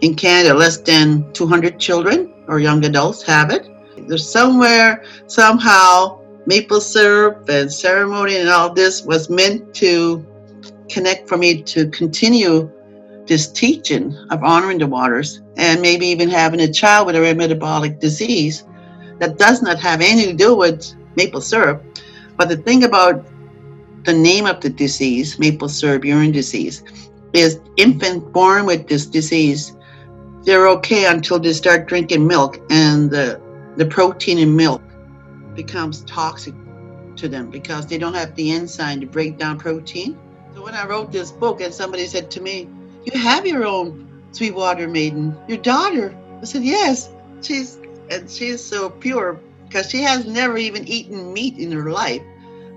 In 0.00 0.14
Canada, 0.14 0.54
less 0.54 0.78
than 0.78 1.30
200 1.32 1.78
children 1.78 2.32
or 2.48 2.58
young 2.58 2.84
adults 2.84 3.22
have 3.22 3.50
it. 3.50 3.68
There's 4.08 4.28
somewhere, 4.28 5.04
somehow, 5.26 6.20
maple 6.46 6.80
syrup 6.80 7.48
and 7.48 7.72
ceremony 7.72 8.36
and 8.36 8.48
all 8.48 8.72
this 8.72 9.02
was 9.02 9.30
meant 9.30 9.72
to 9.74 10.26
connect 10.88 11.28
for 11.28 11.36
me 11.36 11.62
to 11.62 11.88
continue 11.90 12.68
this 13.26 13.46
teaching 13.52 14.12
of 14.30 14.42
honoring 14.42 14.78
the 14.78 14.86
waters 14.86 15.42
and 15.58 15.80
maybe 15.80 16.06
even 16.06 16.28
having 16.28 16.60
a 16.60 16.72
child 16.72 17.06
with 17.06 17.14
a 17.14 17.20
rare 17.20 17.34
metabolic 17.34 18.00
disease 18.00 18.64
that 19.20 19.38
does 19.38 19.62
not 19.62 19.78
have 19.78 20.00
anything 20.00 20.36
to 20.36 20.44
do 20.44 20.56
with 20.56 20.92
maple 21.14 21.40
syrup. 21.40 21.84
But 22.36 22.48
the 22.48 22.56
thing 22.56 22.84
about 22.84 23.24
the 24.04 24.12
name 24.12 24.46
of 24.46 24.60
the 24.60 24.70
disease, 24.70 25.38
maple 25.38 25.68
syrup 25.68 26.04
urine 26.04 26.32
disease, 26.32 26.82
is 27.32 27.60
infant 27.76 28.32
born 28.32 28.66
with 28.66 28.88
this 28.88 29.06
disease. 29.06 29.76
They're 30.44 30.68
okay 30.68 31.06
until 31.06 31.38
they 31.38 31.52
start 31.52 31.86
drinking 31.86 32.26
milk, 32.26 32.60
and 32.70 33.10
the, 33.10 33.40
the 33.76 33.86
protein 33.86 34.38
in 34.38 34.56
milk 34.56 34.82
becomes 35.54 36.02
toxic 36.02 36.54
to 37.16 37.28
them 37.28 37.50
because 37.50 37.86
they 37.86 37.98
don't 37.98 38.14
have 38.14 38.34
the 38.34 38.50
enzyme 38.50 39.00
to 39.00 39.06
break 39.06 39.38
down 39.38 39.58
protein. 39.58 40.18
So 40.54 40.62
when 40.64 40.74
I 40.74 40.86
wrote 40.86 41.12
this 41.12 41.30
book, 41.30 41.60
and 41.60 41.72
somebody 41.72 42.06
said 42.06 42.30
to 42.32 42.40
me, 42.40 42.68
"You 43.04 43.18
have 43.20 43.46
your 43.46 43.64
own 43.64 44.08
Sweetwater 44.32 44.88
maiden, 44.88 45.36
your 45.46 45.58
daughter." 45.58 46.16
I 46.40 46.44
said, 46.44 46.64
"Yes." 46.64 47.10
She's 47.42 47.78
and 48.10 48.28
she's 48.28 48.62
so 48.62 48.90
pure 48.90 49.40
because 49.66 49.88
she 49.88 50.02
has 50.02 50.26
never 50.26 50.56
even 50.58 50.86
eaten 50.88 51.32
meat 51.32 51.58
in 51.58 51.70
her 51.72 51.90
life. 51.90 52.22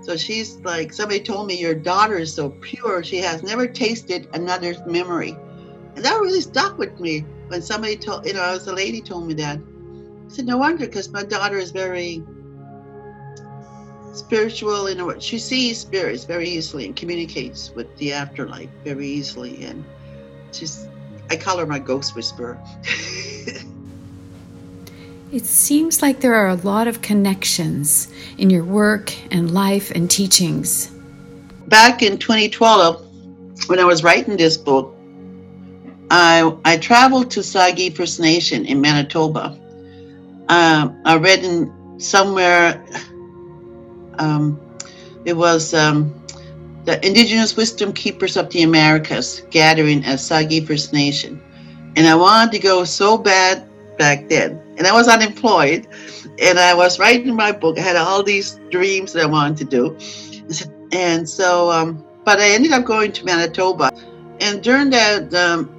So 0.04 0.18
she's 0.18 0.56
like, 0.56 0.92
somebody 0.92 1.20
told 1.20 1.46
me 1.46 1.58
your 1.58 1.74
daughter 1.74 2.18
is 2.18 2.34
so 2.34 2.50
pure, 2.60 3.02
she 3.02 3.16
has 3.18 3.42
never 3.42 3.66
tasted 3.66 4.28
another's 4.34 4.78
memory. 4.86 5.34
And 5.96 6.04
that 6.04 6.20
really 6.20 6.42
stuck 6.42 6.76
with 6.76 7.00
me 7.00 7.20
when 7.48 7.62
somebody 7.62 7.96
told, 7.96 8.26
you 8.26 8.34
know, 8.34 8.42
as 8.42 8.66
a 8.66 8.74
lady 8.74 9.00
told 9.00 9.26
me 9.26 9.34
that. 9.34 9.58
I 9.58 10.28
said, 10.28 10.44
no 10.44 10.58
wonder, 10.58 10.84
because 10.84 11.10
my 11.10 11.22
daughter 11.22 11.56
is 11.56 11.70
very 11.70 12.22
spiritual 14.12 14.88
in 14.88 15.04
what 15.06 15.22
she 15.22 15.38
sees 15.38 15.80
spirits 15.80 16.24
very 16.24 16.48
easily 16.50 16.84
and 16.84 16.94
communicates 16.94 17.70
with 17.70 17.96
the 17.96 18.12
afterlife 18.12 18.70
very 18.84 19.08
easily. 19.08 19.64
And 19.64 19.84
she's, 20.52 20.86
I 21.30 21.36
call 21.36 21.56
her 21.56 21.66
my 21.66 21.78
ghost 21.78 22.14
whisperer. 22.14 22.60
It 25.32 25.46
seems 25.46 26.02
like 26.02 26.20
there 26.20 26.34
are 26.34 26.48
a 26.48 26.54
lot 26.54 26.86
of 26.86 27.02
connections 27.02 28.12
in 28.38 28.50
your 28.50 28.64
work 28.64 29.12
and 29.32 29.52
life 29.52 29.90
and 29.90 30.10
teachings. 30.10 30.90
Back 31.66 32.02
in 32.02 32.18
2012, 32.18 33.04
when 33.66 33.80
I 33.80 33.84
was 33.84 34.04
writing 34.04 34.36
this 34.36 34.56
book, 34.56 34.94
I, 36.10 36.54
I 36.64 36.76
traveled 36.76 37.30
to 37.32 37.40
Sagkeeng 37.40 37.96
First 37.96 38.20
Nation 38.20 38.66
in 38.66 38.80
Manitoba. 38.80 39.58
Uh, 40.48 40.90
I 41.04 41.16
read 41.16 41.42
in 41.42 41.98
somewhere, 41.98 42.84
um, 44.18 44.60
it 45.24 45.36
was 45.36 45.72
um, 45.72 46.14
the 46.84 47.04
Indigenous 47.04 47.56
Wisdom 47.56 47.92
Keepers 47.92 48.36
of 48.36 48.50
the 48.50 48.62
Americas 48.62 49.42
gathering 49.50 50.04
at 50.04 50.18
Sagkeeng 50.18 50.66
First 50.66 50.92
Nation. 50.92 51.42
And 51.96 52.06
I 52.06 52.14
wanted 52.14 52.52
to 52.52 52.58
go 52.58 52.84
so 52.84 53.16
bad 53.16 53.66
back 53.96 54.28
then. 54.28 54.60
And 54.76 54.86
I 54.86 54.92
was 54.92 55.08
unemployed 55.08 55.86
and 56.40 56.58
I 56.58 56.74
was 56.74 56.98
writing 56.98 57.34
my 57.34 57.52
book. 57.52 57.78
I 57.78 57.82
had 57.82 57.96
all 57.96 58.22
these 58.22 58.60
dreams 58.70 59.12
that 59.12 59.22
I 59.22 59.26
wanted 59.26 59.56
to 59.58 59.64
do. 59.64 59.98
And 60.92 61.28
so, 61.28 61.70
um, 61.70 62.04
but 62.24 62.40
I 62.40 62.50
ended 62.50 62.72
up 62.72 62.84
going 62.84 63.12
to 63.12 63.24
Manitoba. 63.24 63.90
And 64.40 64.62
during 64.62 64.90
that 64.90 65.32
um, 65.34 65.70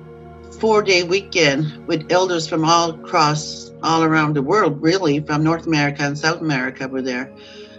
four 0.60 0.82
day 0.82 1.04
weekend 1.04 1.86
with 1.88 2.12
elders 2.12 2.48
from 2.48 2.64
all 2.64 2.92
across, 2.92 3.74
all 3.84 4.04
around 4.04 4.36
the 4.36 4.42
world, 4.42 4.82
really, 4.82 5.20
from 5.20 5.44
North 5.44 5.68
America 5.68 6.04
and 6.04 6.18
South 6.18 6.42
America 6.42 6.88
were 6.88 7.02
there. 7.02 7.32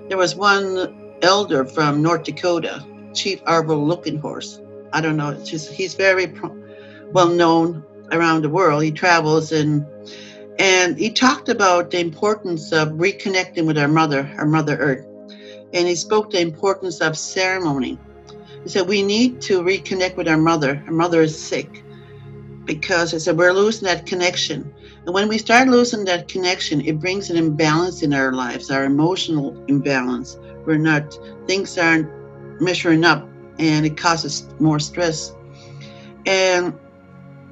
There 0.08 0.18
was 0.18 0.36
one 0.36 1.18
elder 1.22 1.64
from 1.64 2.02
North 2.02 2.24
Dakota, 2.24 2.84
Chief 3.14 3.42
Arvol 3.44 3.86
Looking 3.86 4.18
Horse. 4.18 4.60
I 4.92 5.00
don't 5.00 5.16
know, 5.16 5.34
just, 5.44 5.72
he's 5.72 5.94
very 5.94 6.32
well 7.12 7.28
known 7.28 7.84
around 8.12 8.42
the 8.42 8.48
world. 8.48 8.82
He 8.82 8.92
travels 8.92 9.52
and 9.52 9.84
and 10.58 10.98
he 10.98 11.10
talked 11.10 11.48
about 11.48 11.90
the 11.90 12.00
importance 12.00 12.72
of 12.72 12.88
reconnecting 12.90 13.66
with 13.66 13.76
our 13.76 13.88
mother, 13.88 14.32
our 14.38 14.46
Mother 14.46 14.76
Earth. 14.76 15.06
And 15.74 15.86
he 15.86 15.94
spoke 15.94 16.30
the 16.30 16.40
importance 16.40 17.00
of 17.00 17.18
ceremony. 17.18 17.98
He 18.62 18.68
said, 18.68 18.88
We 18.88 19.02
need 19.02 19.40
to 19.42 19.60
reconnect 19.62 20.16
with 20.16 20.28
our 20.28 20.38
mother. 20.38 20.82
Our 20.86 20.92
mother 20.92 21.20
is 21.22 21.38
sick 21.38 21.84
because 22.64 23.12
he 23.12 23.18
said, 23.18 23.36
We're 23.36 23.52
losing 23.52 23.86
that 23.86 24.06
connection. 24.06 24.72
And 25.04 25.14
when 25.14 25.28
we 25.28 25.38
start 25.38 25.68
losing 25.68 26.04
that 26.06 26.28
connection, 26.28 26.80
it 26.80 26.98
brings 26.98 27.30
an 27.30 27.36
imbalance 27.36 28.02
in 28.02 28.14
our 28.14 28.32
lives, 28.32 28.70
our 28.70 28.84
emotional 28.84 29.62
imbalance. 29.68 30.38
We're 30.64 30.78
not, 30.78 31.16
things 31.46 31.76
aren't 31.76 32.10
measuring 32.60 33.04
up 33.04 33.28
and 33.58 33.84
it 33.84 33.96
causes 33.96 34.48
more 34.58 34.78
stress. 34.78 35.32
And 36.24 36.78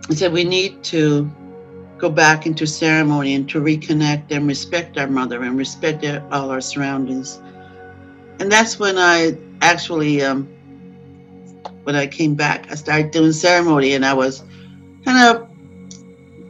he 0.08 0.14
said, 0.14 0.32
We 0.32 0.44
need 0.44 0.82
to 0.84 1.30
go 2.04 2.10
back 2.10 2.44
into 2.44 2.66
ceremony 2.66 3.34
and 3.34 3.48
to 3.48 3.58
reconnect 3.62 4.30
and 4.30 4.46
respect 4.46 4.98
our 4.98 5.06
mother 5.06 5.42
and 5.42 5.56
respect 5.56 6.04
all 6.30 6.50
our 6.50 6.60
surroundings. 6.60 7.40
And 8.38 8.52
that's 8.52 8.78
when 8.78 8.98
I 8.98 9.38
actually, 9.62 10.20
um, 10.20 10.44
when 11.84 11.96
I 11.96 12.06
came 12.06 12.34
back, 12.34 12.70
I 12.70 12.74
started 12.74 13.10
doing 13.10 13.32
ceremony 13.32 13.94
and 13.94 14.04
I 14.04 14.12
was 14.12 14.44
kind 15.06 15.18
of 15.30 15.48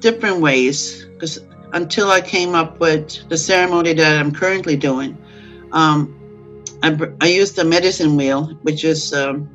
different 0.00 0.40
ways 0.40 1.06
because 1.12 1.38
until 1.73 2.11
I 2.11 2.20
came 2.20 2.56
up 2.56 2.80
with 2.80 3.28
the 3.28 3.38
ceremony 3.38 3.92
that 3.92 4.18
I'm 4.18 4.32
currently 4.32 4.76
doing, 4.76 5.16
um, 5.70 6.00
I, 6.82 6.99
I 7.20 7.28
used 7.28 7.54
the 7.54 7.64
medicine 7.64 8.16
wheel, 8.16 8.46
which 8.62 8.82
is 8.82 9.14
um, 9.14 9.49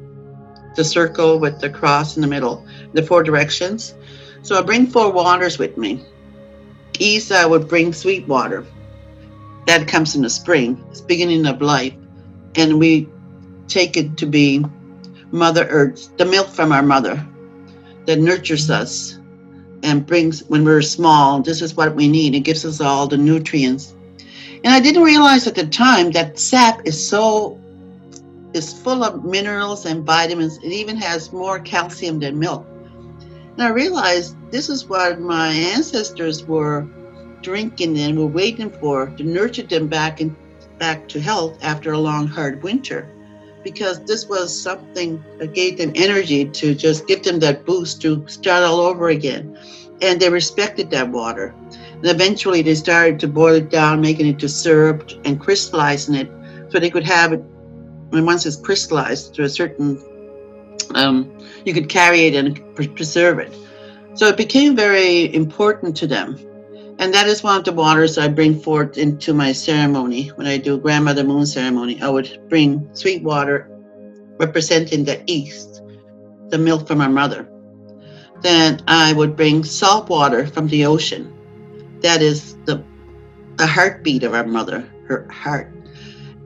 the 0.77 0.83
circle 0.85 1.39
with 1.39 1.59
the 1.59 1.69
cross 1.69 2.15
in 2.15 2.21
the 2.21 2.27
middle, 2.35 2.65
the 2.93 3.03
four 3.03 3.21
directions. 3.21 3.95
So 4.41 4.57
I 4.57 4.61
bring 4.61 4.87
four 4.87 5.11
waters 5.11 5.57
with 5.57 5.77
me. 5.77 6.03
I 7.01 7.45
would 7.45 7.67
bring 7.67 7.93
sweet 7.93 8.27
water. 8.27 8.65
That 9.67 9.87
comes 9.87 10.15
in 10.15 10.23
the 10.23 10.29
spring, 10.29 10.83
it's 10.89 11.01
beginning 11.01 11.45
of 11.45 11.61
life. 11.61 11.93
And 12.55 12.79
we 12.79 13.07
take 13.67 13.95
it 13.95 14.17
to 14.17 14.25
be 14.25 14.65
Mother 15.31 15.67
Earth, 15.69 16.09
the 16.17 16.25
milk 16.25 16.47
from 16.47 16.71
our 16.71 16.81
mother 16.81 17.25
that 18.05 18.19
nurtures 18.19 18.69
us 18.69 19.19
and 19.83 20.05
brings, 20.05 20.43
when 20.45 20.65
we're 20.65 20.81
small, 20.81 21.41
this 21.41 21.61
is 21.61 21.75
what 21.75 21.95
we 21.95 22.07
need. 22.07 22.35
It 22.35 22.41
gives 22.41 22.65
us 22.65 22.81
all 22.81 23.07
the 23.07 23.17
nutrients. 23.17 23.93
And 24.63 24.73
I 24.73 24.79
didn't 24.79 25.03
realize 25.03 25.47
at 25.47 25.55
the 25.55 25.67
time 25.67 26.11
that 26.11 26.39
sap 26.39 26.85
is 26.85 27.07
so, 27.07 27.59
is 28.53 28.73
full 28.73 29.03
of 29.03 29.23
minerals 29.23 29.85
and 29.85 30.03
vitamins. 30.03 30.57
It 30.57 30.71
even 30.71 30.97
has 30.97 31.31
more 31.31 31.59
calcium 31.59 32.19
than 32.19 32.37
milk. 32.39 32.65
And 33.59 33.67
I 33.67 33.71
realized 33.71 34.37
this 34.51 34.69
is 34.69 34.87
what 34.87 35.19
my 35.19 35.49
ancestors 35.49 36.45
were 36.45 36.87
drinking 37.41 37.99
and 37.99 38.17
were 38.17 38.25
waiting 38.25 38.69
for 38.69 39.07
to 39.07 39.23
nurture 39.25 39.63
them 39.63 39.89
back 39.89 40.21
and 40.21 40.33
back 40.77 41.09
to 41.09 41.19
health 41.19 41.57
after 41.61 41.91
a 41.91 41.97
long, 41.97 42.25
hard 42.25 42.63
winter. 42.63 43.13
Because 43.61 44.01
this 44.05 44.29
was 44.29 44.57
something 44.57 45.21
that 45.39 45.53
gave 45.53 45.77
them 45.77 45.91
energy 45.95 46.45
to 46.45 46.73
just 46.73 47.05
give 47.05 47.21
them 47.23 47.39
that 47.39 47.65
boost 47.65 48.01
to 48.03 48.25
start 48.29 48.63
all 48.63 48.79
over 48.79 49.09
again. 49.09 49.59
And 50.01 50.21
they 50.21 50.29
respected 50.29 50.89
that 50.91 51.09
water. 51.09 51.53
And 51.95 52.05
eventually 52.05 52.61
they 52.61 52.75
started 52.75 53.19
to 53.19 53.27
boil 53.27 53.55
it 53.55 53.69
down, 53.69 53.99
making 53.99 54.27
it 54.27 54.39
to 54.39 54.47
syrup 54.47 55.11
and 55.25 55.37
crystallizing 55.37 56.15
it 56.15 56.31
so 56.69 56.79
they 56.79 56.89
could 56.89 57.03
have 57.03 57.33
it. 57.33 57.43
And 58.13 58.25
once 58.25 58.45
it's 58.45 58.55
crystallized 58.55 59.35
to 59.35 59.43
a 59.43 59.49
certain, 59.49 60.01
um, 60.95 61.29
you 61.69 61.75
could 61.75 61.87
carry 61.87 62.21
it 62.21 62.33
and 62.33 62.75
preserve 62.75 63.37
it. 63.37 63.55
So 64.15 64.27
it 64.27 64.37
became 64.37 64.75
very 64.75 65.33
important 65.35 65.95
to 65.97 66.07
them. 66.07 66.35
And 66.97 67.13
that 67.13 67.27
is 67.27 67.43
one 67.43 67.59
of 67.59 67.63
the 67.63 67.71
waters 67.71 68.17
I 68.17 68.27
bring 68.27 68.59
forth 68.59 68.97
into 68.97 69.35
my 69.35 69.51
ceremony. 69.51 70.29
When 70.29 70.47
I 70.47 70.57
do 70.57 70.79
grandmother 70.79 71.23
moon 71.23 71.45
ceremony, 71.45 72.01
I 72.01 72.09
would 72.09 72.41
bring 72.49 72.89
sweet 72.93 73.21
water 73.21 73.69
representing 74.39 75.05
the 75.05 75.21
east, 75.27 75.83
the 76.49 76.57
milk 76.57 76.87
from 76.87 77.01
our 77.01 77.09
mother. 77.09 77.47
Then 78.41 78.81
I 78.87 79.13
would 79.13 79.35
bring 79.35 79.63
salt 79.63 80.09
water 80.09 80.47
from 80.47 80.67
the 80.69 80.85
ocean. 80.85 81.31
That 82.01 82.23
is 82.23 82.55
the, 82.65 82.83
the 83.57 83.67
heartbeat 83.67 84.23
of 84.23 84.33
our 84.33 84.47
mother, 84.47 84.89
her 85.07 85.29
heart. 85.29 85.71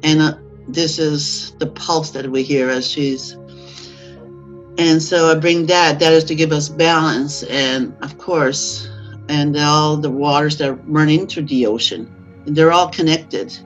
And 0.04 0.22
uh, 0.22 0.38
this 0.68 1.00
is 1.00 1.52
the 1.60 1.68
pulse 1.68 2.12
that 2.12 2.30
we 2.30 2.44
hear 2.44 2.70
as 2.70 2.92
she's 2.92 3.38
and 4.78 5.02
so 5.02 5.32
I 5.32 5.36
bring 5.36 5.66
that. 5.68 6.00
That 6.00 6.14
is 6.14 6.24
to 6.26 6.36
give 6.36 6.52
us 6.52 6.70
balance, 6.70 7.44
and 7.44 7.96
of 8.02 8.18
course, 8.18 8.90
and 9.30 9.56
all 9.58 9.98
the 9.98 10.10
waters 10.10 10.58
that 10.58 10.74
run 10.88 11.10
into 11.10 11.42
the 11.42 11.66
ocean. 11.66 12.10
They're 12.46 12.72
all 12.72 12.90
connected. 12.90 13.58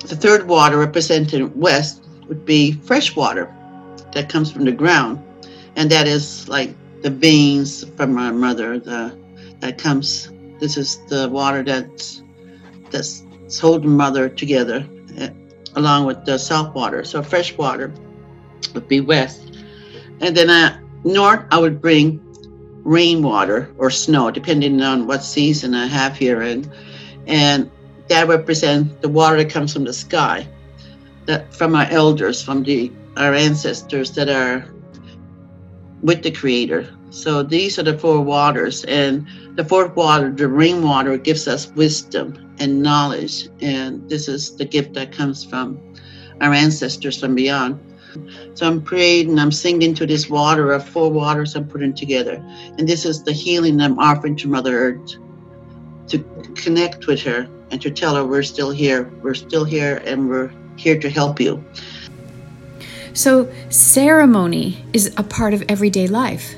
The 0.00 0.16
third 0.16 0.48
water, 0.48 0.78
represented 0.78 1.54
west, 1.56 2.08
would 2.28 2.44
be 2.44 2.72
fresh 2.72 3.14
water 3.14 3.52
that 4.12 4.28
comes 4.28 4.50
from 4.50 4.64
the 4.64 4.72
ground, 4.72 5.22
and 5.76 5.90
that 5.90 6.06
is 6.08 6.48
like 6.48 6.74
the 7.02 7.10
veins 7.10 7.84
from 7.96 8.16
our 8.18 8.32
mother. 8.32 8.78
The 8.78 9.16
that 9.60 9.78
comes. 9.78 10.30
This 10.58 10.78
is 10.78 10.98
the 11.08 11.28
water 11.28 11.62
that's 11.62 12.22
that's 12.90 13.22
holding 13.60 13.90
mother 13.90 14.30
together, 14.30 14.86
uh, 15.20 15.28
along 15.74 16.06
with 16.06 16.24
the 16.24 16.38
salt 16.38 16.74
water. 16.74 17.04
So 17.04 17.22
fresh 17.22 17.56
water 17.58 17.92
would 18.74 18.88
be 18.88 19.00
west 19.00 19.45
and 20.20 20.36
then 20.36 20.50
uh, 20.50 20.80
north, 21.04 21.44
I 21.50 21.58
would 21.58 21.80
bring 21.80 22.20
rainwater 22.84 23.70
or 23.78 23.90
snow, 23.90 24.30
depending 24.30 24.80
on 24.80 25.06
what 25.06 25.22
season 25.22 25.74
I 25.74 25.86
have 25.86 26.16
here. 26.16 26.42
And, 26.42 26.70
and 27.26 27.70
that 28.08 28.28
represents 28.28 28.94
the 29.00 29.08
water 29.08 29.36
that 29.36 29.50
comes 29.50 29.72
from 29.72 29.84
the 29.84 29.92
sky, 29.92 30.46
that 31.26 31.52
from 31.52 31.74
our 31.74 31.86
elders, 31.90 32.42
from 32.42 32.62
the 32.62 32.92
our 33.16 33.34
ancestors 33.34 34.10
that 34.12 34.28
are 34.28 34.68
with 36.02 36.22
the 36.22 36.30
Creator. 36.30 36.94
So 37.10 37.42
these 37.42 37.78
are 37.78 37.82
the 37.82 37.96
four 37.96 38.20
waters, 38.20 38.84
and 38.84 39.26
the 39.54 39.64
fourth 39.64 39.96
water, 39.96 40.30
the 40.30 40.48
rainwater, 40.48 41.16
gives 41.16 41.48
us 41.48 41.68
wisdom 41.72 42.54
and 42.58 42.82
knowledge, 42.82 43.48
and 43.60 44.08
this 44.08 44.28
is 44.28 44.54
the 44.56 44.64
gift 44.66 44.92
that 44.94 45.12
comes 45.12 45.44
from 45.44 45.80
our 46.40 46.52
ancestors 46.52 47.18
from 47.18 47.34
beyond. 47.34 47.80
So 48.54 48.66
I'm 48.66 48.82
praying 48.82 49.30
and 49.30 49.40
I'm 49.40 49.52
singing 49.52 49.94
to 49.94 50.06
this 50.06 50.28
water 50.28 50.72
of 50.72 50.86
four 50.88 51.10
waters 51.10 51.54
I'm 51.54 51.68
putting 51.68 51.94
together. 51.94 52.34
And 52.78 52.88
this 52.88 53.04
is 53.04 53.22
the 53.22 53.32
healing 53.32 53.80
I'm 53.80 53.98
offering 53.98 54.36
to 54.36 54.48
Mother 54.48 54.76
Earth 54.76 55.16
to 56.08 56.18
connect 56.54 57.06
with 57.06 57.22
her 57.22 57.48
and 57.70 57.80
to 57.82 57.90
tell 57.90 58.14
her 58.14 58.24
we're 58.24 58.42
still 58.42 58.70
here. 58.70 59.10
We're 59.22 59.34
still 59.34 59.64
here 59.64 60.02
and 60.04 60.28
we're 60.28 60.52
here 60.76 60.98
to 61.00 61.10
help 61.10 61.40
you. 61.40 61.64
So, 63.12 63.50
ceremony 63.70 64.84
is 64.92 65.14
a 65.16 65.22
part 65.22 65.54
of 65.54 65.64
everyday 65.68 66.06
life. 66.06 66.54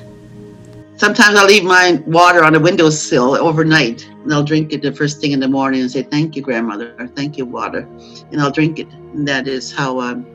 Sometimes 0.97 1.37
I'll 1.37 1.47
leave 1.47 1.63
my 1.63 2.03
water 2.05 2.43
on 2.43 2.51
the 2.51 2.59
windowsill 2.59 3.35
overnight 3.35 4.05
and 4.05 4.33
I'll 4.33 4.43
drink 4.43 4.73
it 4.73 4.81
the 4.81 4.91
first 4.91 5.21
thing 5.21 5.31
in 5.31 5.39
the 5.39 5.47
morning 5.47 5.79
and 5.79 5.89
say, 5.89 6.03
Thank 6.03 6.35
you, 6.35 6.41
grandmother. 6.41 6.93
or 6.99 7.07
Thank 7.07 7.37
you, 7.37 7.45
water. 7.45 7.87
And 8.31 8.41
I'll 8.41 8.51
drink 8.51 8.79
it. 8.79 8.91
And 8.91 9.25
that 9.25 9.47
is 9.47 9.71
how 9.71 10.01
um, 10.01 10.25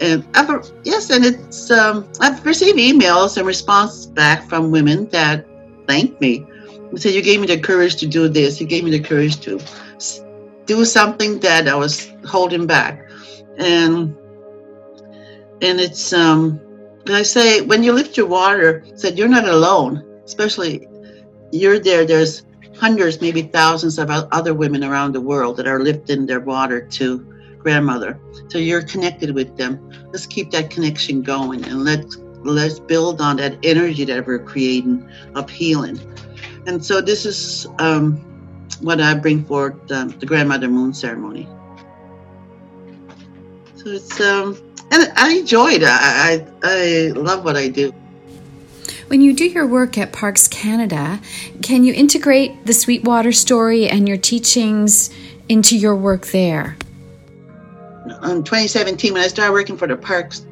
and 0.00 0.26
I've, 0.34 0.72
yes, 0.84 1.10
and 1.10 1.24
it's 1.24 1.70
um, 1.70 2.10
I've 2.20 2.44
received 2.44 2.78
emails 2.78 3.36
and 3.36 3.46
response 3.46 4.06
back 4.06 4.48
from 4.48 4.70
women 4.70 5.08
that 5.10 5.46
thank 5.86 6.20
me. 6.20 6.46
They 6.92 6.98
said 6.98 7.14
you 7.14 7.22
gave 7.22 7.40
me 7.40 7.46
the 7.46 7.60
courage 7.60 7.96
to 7.96 8.06
do 8.06 8.28
this. 8.28 8.60
You 8.60 8.66
gave 8.66 8.82
me 8.82 8.90
the 8.90 9.00
courage 9.00 9.40
to 9.40 9.60
do 10.66 10.84
something 10.84 11.38
that 11.40 11.68
I 11.68 11.74
was 11.74 12.10
holding 12.26 12.66
back, 12.66 13.08
and 13.58 14.16
and 15.60 15.80
it's 15.80 16.12
um, 16.12 16.60
I 17.06 17.22
say 17.22 17.60
when 17.60 17.82
you 17.82 17.92
lift 17.92 18.16
your 18.16 18.26
water, 18.26 18.84
said 18.94 19.18
you're 19.18 19.28
not 19.28 19.46
alone. 19.46 20.06
Especially 20.24 20.86
you're 21.52 21.78
there. 21.78 22.06
There's 22.06 22.44
hundreds, 22.78 23.20
maybe 23.20 23.42
thousands 23.42 23.98
of 23.98 24.10
other 24.10 24.54
women 24.54 24.84
around 24.84 25.12
the 25.12 25.20
world 25.20 25.56
that 25.58 25.66
are 25.66 25.80
lifting 25.80 26.24
their 26.24 26.40
water 26.40 26.80
to 26.80 27.39
grandmother. 27.62 28.18
So 28.48 28.58
you're 28.58 28.82
connected 28.82 29.34
with 29.34 29.56
them. 29.56 29.78
Let's 30.12 30.26
keep 30.26 30.50
that 30.50 30.70
connection 30.70 31.22
going 31.22 31.64
and 31.64 31.84
let's 31.84 32.16
let's 32.42 32.80
build 32.80 33.20
on 33.20 33.36
that 33.36 33.58
energy 33.62 34.04
that 34.06 34.26
we're 34.26 34.38
creating 34.38 35.06
of 35.34 35.50
healing. 35.50 36.00
And 36.66 36.84
so 36.84 37.00
this 37.00 37.26
is 37.26 37.66
um, 37.78 38.16
what 38.80 39.00
I 39.00 39.14
bring 39.14 39.44
forward 39.44 39.90
um, 39.92 40.08
the 40.08 40.26
grandmother 40.26 40.68
moon 40.68 40.94
ceremony. 40.94 41.48
So 43.76 43.88
it's 43.88 44.20
um, 44.20 44.58
and 44.90 45.12
I 45.16 45.34
enjoy 45.34 45.72
it. 45.72 45.82
I, 45.84 45.88
I 46.32 46.46
I 46.62 47.12
love 47.12 47.44
what 47.44 47.56
I 47.56 47.68
do. 47.68 47.92
When 49.08 49.20
you 49.20 49.32
do 49.32 49.44
your 49.44 49.66
work 49.66 49.98
at 49.98 50.12
Parks 50.12 50.46
Canada, 50.46 51.20
can 51.62 51.82
you 51.82 51.92
integrate 51.92 52.66
the 52.66 52.72
Sweetwater 52.72 53.32
story 53.32 53.88
and 53.88 54.06
your 54.06 54.16
teachings 54.16 55.10
into 55.48 55.76
your 55.76 55.96
work 55.96 56.28
there? 56.28 56.76
In 58.06 58.44
2017 58.44 59.12
when 59.12 59.22
I 59.22 59.28
started 59.28 59.52
working 59.52 59.76
for 59.76 59.86
the 59.86 59.96
parks, 59.96 60.46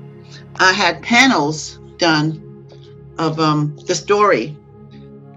I 0.57 0.73
had 0.73 1.03
panels 1.03 1.79
done 1.97 2.67
of 3.19 3.41
um, 3.41 3.77
the 3.87 3.95
story 3.95 4.57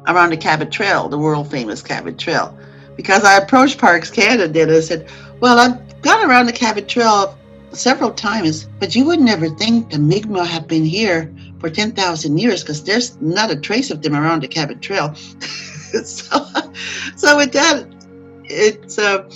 around 0.08 0.32
the 0.32 0.38
Cabot 0.38 0.71
Trail, 0.71 1.10
the 1.10 1.17
world 1.17 1.50
famous 1.50 1.82
Cabot 1.82 2.17
Trail. 2.17 2.58
Because 2.95 3.24
I 3.24 3.38
approached 3.38 3.78
Parks 3.78 4.10
Canada 4.10 4.62
and 4.62 4.71
I 4.71 4.80
said, 4.80 5.10
Well, 5.39 5.58
I've 5.58 6.02
gone 6.02 6.30
around 6.30 6.47
the 6.47 6.54
Cabot 6.54 6.88
Trail 6.88 7.38
several 7.71 8.12
times, 8.12 8.67
but 8.80 8.95
you 8.95 9.06
would 9.06 9.19
never 9.19 9.50
think 9.50 9.89
the 9.89 9.97
Mi'kmaq 9.97 10.47
have 10.47 10.67
been 10.67 10.86
here 10.86 11.34
for 11.60 11.69
10,000 11.69 12.38
years 12.38 12.62
because 12.62 12.84
there's 12.84 13.19
not 13.21 13.52
a 13.52 13.56
trace 13.56 13.91
of 13.91 14.02
them 14.02 14.15
around 14.15 14.43
the 14.43 14.47
Cabot 14.47 14.82
Trail. 14.82 15.15
so, 16.04 16.45
so 17.15 17.38
with 17.38 17.54
that, 17.54 17.86
it's, 18.43 18.97
uh, 18.97 19.30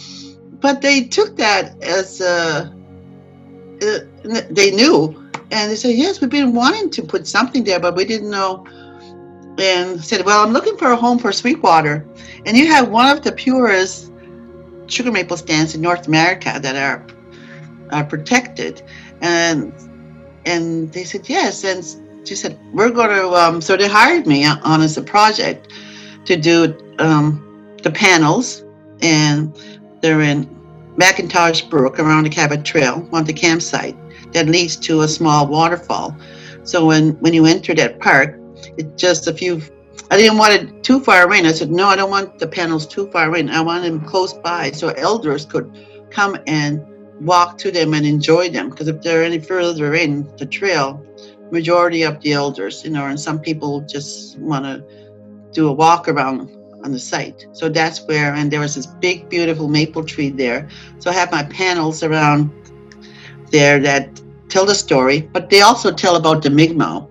but 0.66 0.82
they 0.82 1.04
took 1.04 1.36
that 1.36 1.80
as 1.84 2.22
a, 2.22 2.74
uh, 3.84 4.42
they 4.50 4.72
knew. 4.72 5.14
And 5.52 5.70
they 5.70 5.76
said 5.76 5.96
yes 5.96 6.20
we've 6.20 6.30
been 6.42 6.56
wanting 6.56 6.90
to 6.90 7.04
put 7.04 7.28
something 7.28 7.64
there 7.64 7.80
but 7.80 7.96
we 7.96 8.04
didn't 8.04 8.32
know. 8.32 8.66
And 9.60 10.04
said 10.04 10.26
well 10.26 10.44
i'm 10.44 10.54
looking 10.54 10.76
for 10.76 10.90
a 10.92 10.96
home 10.96 11.20
for 11.20 11.32
sweetwater 11.32 12.06
and 12.46 12.58
you 12.58 12.66
have 12.68 12.90
one 12.90 13.16
of 13.16 13.24
the 13.24 13.32
purest 13.32 14.12
sugar 14.88 15.12
maple 15.12 15.38
stands 15.38 15.76
in 15.76 15.82
north 15.82 16.08
america 16.08 16.60
that 16.66 16.76
are 16.76 17.06
are 17.92 18.04
protected. 18.04 18.82
And 19.22 19.72
and 20.48 20.92
they 20.94 21.04
said 21.04 21.30
yes. 21.30 21.64
And 21.64 22.28
she 22.28 22.36
said 22.36 22.58
we're 22.74 22.90
going 22.90 23.10
to 23.10 23.28
um, 23.36 23.62
so 23.62 23.78
they 23.78 23.88
hired 23.88 24.26
me 24.26 24.46
on 24.46 24.82
as 24.82 24.98
a 24.98 25.04
project 25.04 25.72
to 26.26 26.36
do 26.36 26.76
um, 26.98 27.78
the 27.84 27.92
panels 27.92 28.64
and 29.02 29.56
they're 30.06 30.22
in 30.22 30.46
MacIntosh 30.98 31.68
Brook 31.68 32.00
around 32.00 32.26
the 32.26 32.30
Cabot 32.30 32.64
Trail 32.64 33.10
on 33.12 33.24
the 33.24 33.34
campsite 33.34 33.98
that 34.34 34.46
leads 34.46 34.76
to 34.76 35.02
a 35.02 35.08
small 35.08 35.48
waterfall. 35.48 36.16
So 36.64 36.86
when, 36.86 37.14
when 37.22 37.34
you 37.34 37.48
enter 37.48 37.74
that 37.74 38.00
park, 38.00 38.40
it's 38.78 39.02
just 39.02 39.28
a 39.28 39.34
few. 39.34 39.64
I 40.12 40.18
didn't 40.18 40.38
want 40.38 40.54
it 40.54 40.84
too 40.84 41.00
far 41.00 41.34
in. 41.34 41.48
I 41.48 41.52
said, 41.52 41.72
no, 41.72 41.88
I 41.88 41.96
don't 41.96 42.12
want 42.12 42.38
the 42.38 42.48
panels 42.48 42.86
too 42.86 43.10
far 43.10 43.36
in. 43.36 43.50
I 43.50 43.62
want 43.62 43.84
them 43.84 44.00
close 44.06 44.34
by 44.34 44.70
so 44.72 44.90
elders 44.90 45.44
could 45.44 45.76
come 46.12 46.38
and 46.46 46.86
walk 47.20 47.58
to 47.60 47.72
them 47.72 47.96
and 47.96 48.06
enjoy 48.06 48.50
them. 48.50 48.70
Because 48.70 48.88
if 48.88 49.02
they're 49.02 49.24
any 49.24 49.40
further 49.40 49.96
in 49.96 50.30
the 50.38 50.46
trail, 50.46 51.04
majority 51.52 52.04
of 52.04 52.22
the 52.22 52.34
elders, 52.34 52.84
you 52.86 52.92
know, 52.92 53.08
and 53.08 53.20
some 53.20 53.40
people 53.40 53.82
just 53.82 54.38
want 54.38 54.66
to 54.66 54.84
do 55.52 55.68
a 55.68 55.74
walk 55.74 56.08
around 56.08 56.52
on 56.86 56.92
the 56.92 57.00
site. 57.00 57.48
So 57.52 57.68
that's 57.68 58.06
where, 58.08 58.34
and 58.34 58.50
there 58.52 58.60
was 58.60 58.76
this 58.76 58.86
big, 58.86 59.28
beautiful 59.28 59.68
maple 59.68 60.04
tree 60.04 60.30
there. 60.30 60.70
So 61.00 61.10
I 61.10 61.14
have 61.14 61.32
my 61.32 61.44
panels 61.44 62.04
around 62.04 62.52
there 63.52 63.80
that 63.80 64.22
tell 64.48 64.66
the 64.66 64.76
story, 64.76 65.22
but 65.34 65.50
they 65.50 65.62
also 65.62 65.92
tell 65.92 66.16
about 66.16 66.44
the 66.44 66.50
Mi'kmaq. 66.50 67.10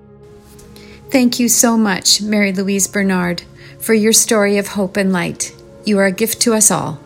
Thank 1.11 1.41
you 1.41 1.49
so 1.49 1.77
much, 1.77 2.23
Mary 2.23 2.53
Louise 2.53 2.87
Bernard, 2.87 3.43
for 3.79 3.95
your 3.95 4.13
story 4.13 4.57
of 4.57 4.69
hope 4.69 4.97
and 4.97 5.13
light. 5.13 5.55
You 5.85 5.99
are 5.99 6.07
a 6.07 6.13
gift 6.13 6.41
to 6.43 6.55
us 6.55 6.71
all. 6.71 7.01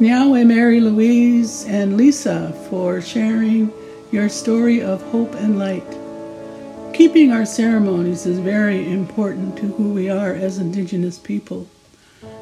Now, 0.00 0.26
Yahweh, 0.26 0.44
Mary 0.44 0.80
Louise, 0.80 1.64
and 1.66 1.96
Lisa 1.96 2.52
for 2.68 3.00
sharing 3.00 3.72
your 4.10 4.28
story 4.28 4.82
of 4.82 5.02
hope 5.10 5.34
and 5.34 5.58
light. 5.58 6.03
Keeping 6.94 7.32
our 7.32 7.44
ceremonies 7.44 8.24
is 8.24 8.38
very 8.38 8.88
important 8.88 9.56
to 9.56 9.66
who 9.66 9.92
we 9.92 10.08
are 10.08 10.32
as 10.32 10.58
Indigenous 10.58 11.18
people. 11.18 11.66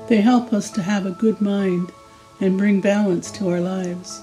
They 0.08 0.20
help 0.20 0.52
us 0.52 0.70
to 0.72 0.82
have 0.82 1.06
a 1.06 1.10
good 1.10 1.40
mind 1.40 1.90
and 2.38 2.58
bring 2.58 2.82
balance 2.82 3.30
to 3.32 3.48
our 3.48 3.60
lives. 3.60 4.20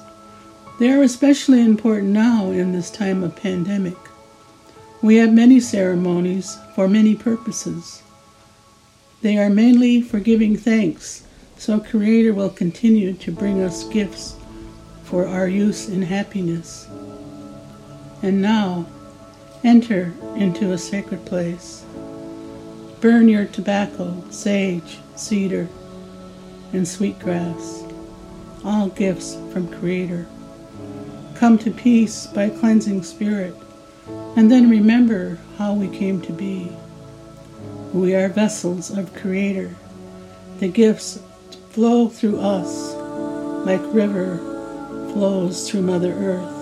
They 0.79 0.91
are 0.91 1.01
especially 1.01 1.61
important 1.61 2.09
now 2.09 2.51
in 2.51 2.73
this 2.73 2.91
time 2.91 3.23
of 3.23 3.35
pandemic. 3.35 3.97
We 5.01 5.15
have 5.15 5.33
many 5.33 5.59
ceremonies 5.59 6.59
for 6.75 6.87
many 6.87 7.15
purposes. 7.15 8.03
They 9.23 9.35
are 9.39 9.49
mainly 9.49 9.99
for 9.99 10.19
giving 10.19 10.55
thanks, 10.55 11.25
so 11.57 11.79
Creator 11.79 12.35
will 12.35 12.51
continue 12.51 13.13
to 13.13 13.31
bring 13.31 13.63
us 13.63 13.83
gifts 13.85 14.35
for 15.05 15.25
our 15.25 15.47
use 15.47 15.89
in 15.89 16.03
happiness. 16.03 16.87
And 18.21 18.43
now, 18.43 18.85
enter 19.63 20.13
into 20.35 20.71
a 20.71 20.77
sacred 20.77 21.25
place. 21.25 21.85
Burn 23.01 23.29
your 23.29 23.45
tobacco, 23.45 24.23
sage, 24.29 24.99
cedar, 25.15 25.67
and 26.73 26.87
sweetgrass, 26.87 27.83
all 28.63 28.89
gifts 28.89 29.35
from 29.51 29.73
Creator. 29.79 30.27
Come 31.35 31.57
to 31.59 31.71
peace 31.71 32.27
by 32.27 32.49
cleansing 32.49 33.03
spirit 33.03 33.55
and 34.35 34.51
then 34.51 34.69
remember 34.69 35.37
how 35.57 35.73
we 35.73 35.87
came 35.87 36.21
to 36.21 36.33
be. 36.33 36.71
We 37.93 38.15
are 38.15 38.29
vessels 38.29 38.95
of 38.95 39.13
Creator. 39.15 39.75
The 40.59 40.67
gifts 40.67 41.19
flow 41.71 42.07
through 42.07 42.39
us 42.39 42.93
like 43.65 43.81
river 43.93 44.37
flows 45.13 45.69
through 45.69 45.81
Mother 45.81 46.13
Earth. 46.13 46.58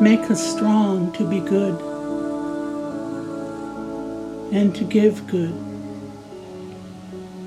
Make 0.00 0.30
us 0.30 0.54
strong 0.54 1.12
to 1.12 1.28
be 1.28 1.40
good 1.40 1.80
and 4.52 4.74
to 4.74 4.84
give 4.84 5.26
good. 5.26 5.54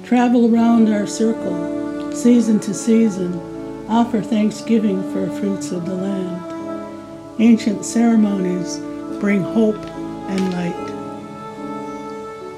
Travel 0.04 0.54
around 0.54 0.88
our 0.92 1.06
circle, 1.06 2.12
season 2.14 2.60
to 2.62 2.74
season, 2.74 3.34
offer 3.90 4.22
thanksgiving 4.22 5.02
for 5.12 5.30
fruits 5.40 5.72
of 5.72 5.86
the 5.86 5.96
land. 5.96 7.40
Ancient 7.40 7.86
ceremonies 7.86 8.78
bring 9.20 9.42
hope 9.42 9.84
and 10.30 10.54
light. 10.54 10.88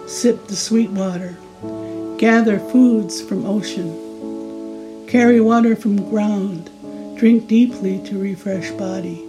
Sip 0.09 0.47
the 0.47 0.55
sweet 0.55 0.89
water. 0.91 1.37
Gather 2.17 2.59
foods 2.59 3.21
from 3.21 3.45
ocean. 3.45 5.05
Carry 5.07 5.41
water 5.41 5.75
from 5.75 6.09
ground. 6.09 6.69
Drink 7.17 7.47
deeply 7.47 7.99
to 8.05 8.17
refresh 8.19 8.71
body. 8.71 9.28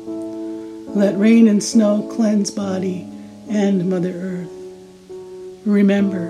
Let 0.95 1.19
rain 1.19 1.47
and 1.47 1.63
snow 1.63 2.03
cleanse 2.11 2.51
body 2.51 3.07
and 3.49 3.89
Mother 3.89 4.11
Earth. 4.11 4.51
Remember, 5.65 6.27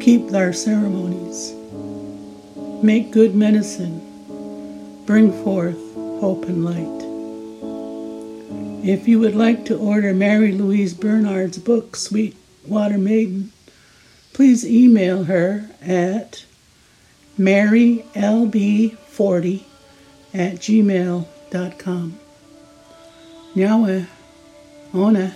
keep 0.00 0.34
our 0.34 0.52
ceremonies. 0.52 1.54
Make 2.82 3.12
good 3.12 3.36
medicine. 3.36 4.00
Bring 5.06 5.30
forth 5.44 5.78
hope 5.94 6.46
and 6.46 6.64
light. 6.64 7.04
If 8.84 9.06
you 9.06 9.20
would 9.20 9.36
like 9.36 9.64
to 9.66 9.78
order 9.78 10.12
Mary 10.12 10.50
Louise 10.50 10.92
Bernard's 10.92 11.58
book, 11.58 11.94
Sweet 11.94 12.36
Water 12.66 12.98
Maiden, 12.98 13.52
please 14.32 14.66
email 14.66 15.22
her 15.24 15.70
at 15.80 16.44
marylb40 17.38 19.62
at 20.34 20.56
gmail.com. 20.56 22.18
Miau 23.54 23.86
é. 23.86 24.04
Ou 24.92 25.12
né? 25.12 25.32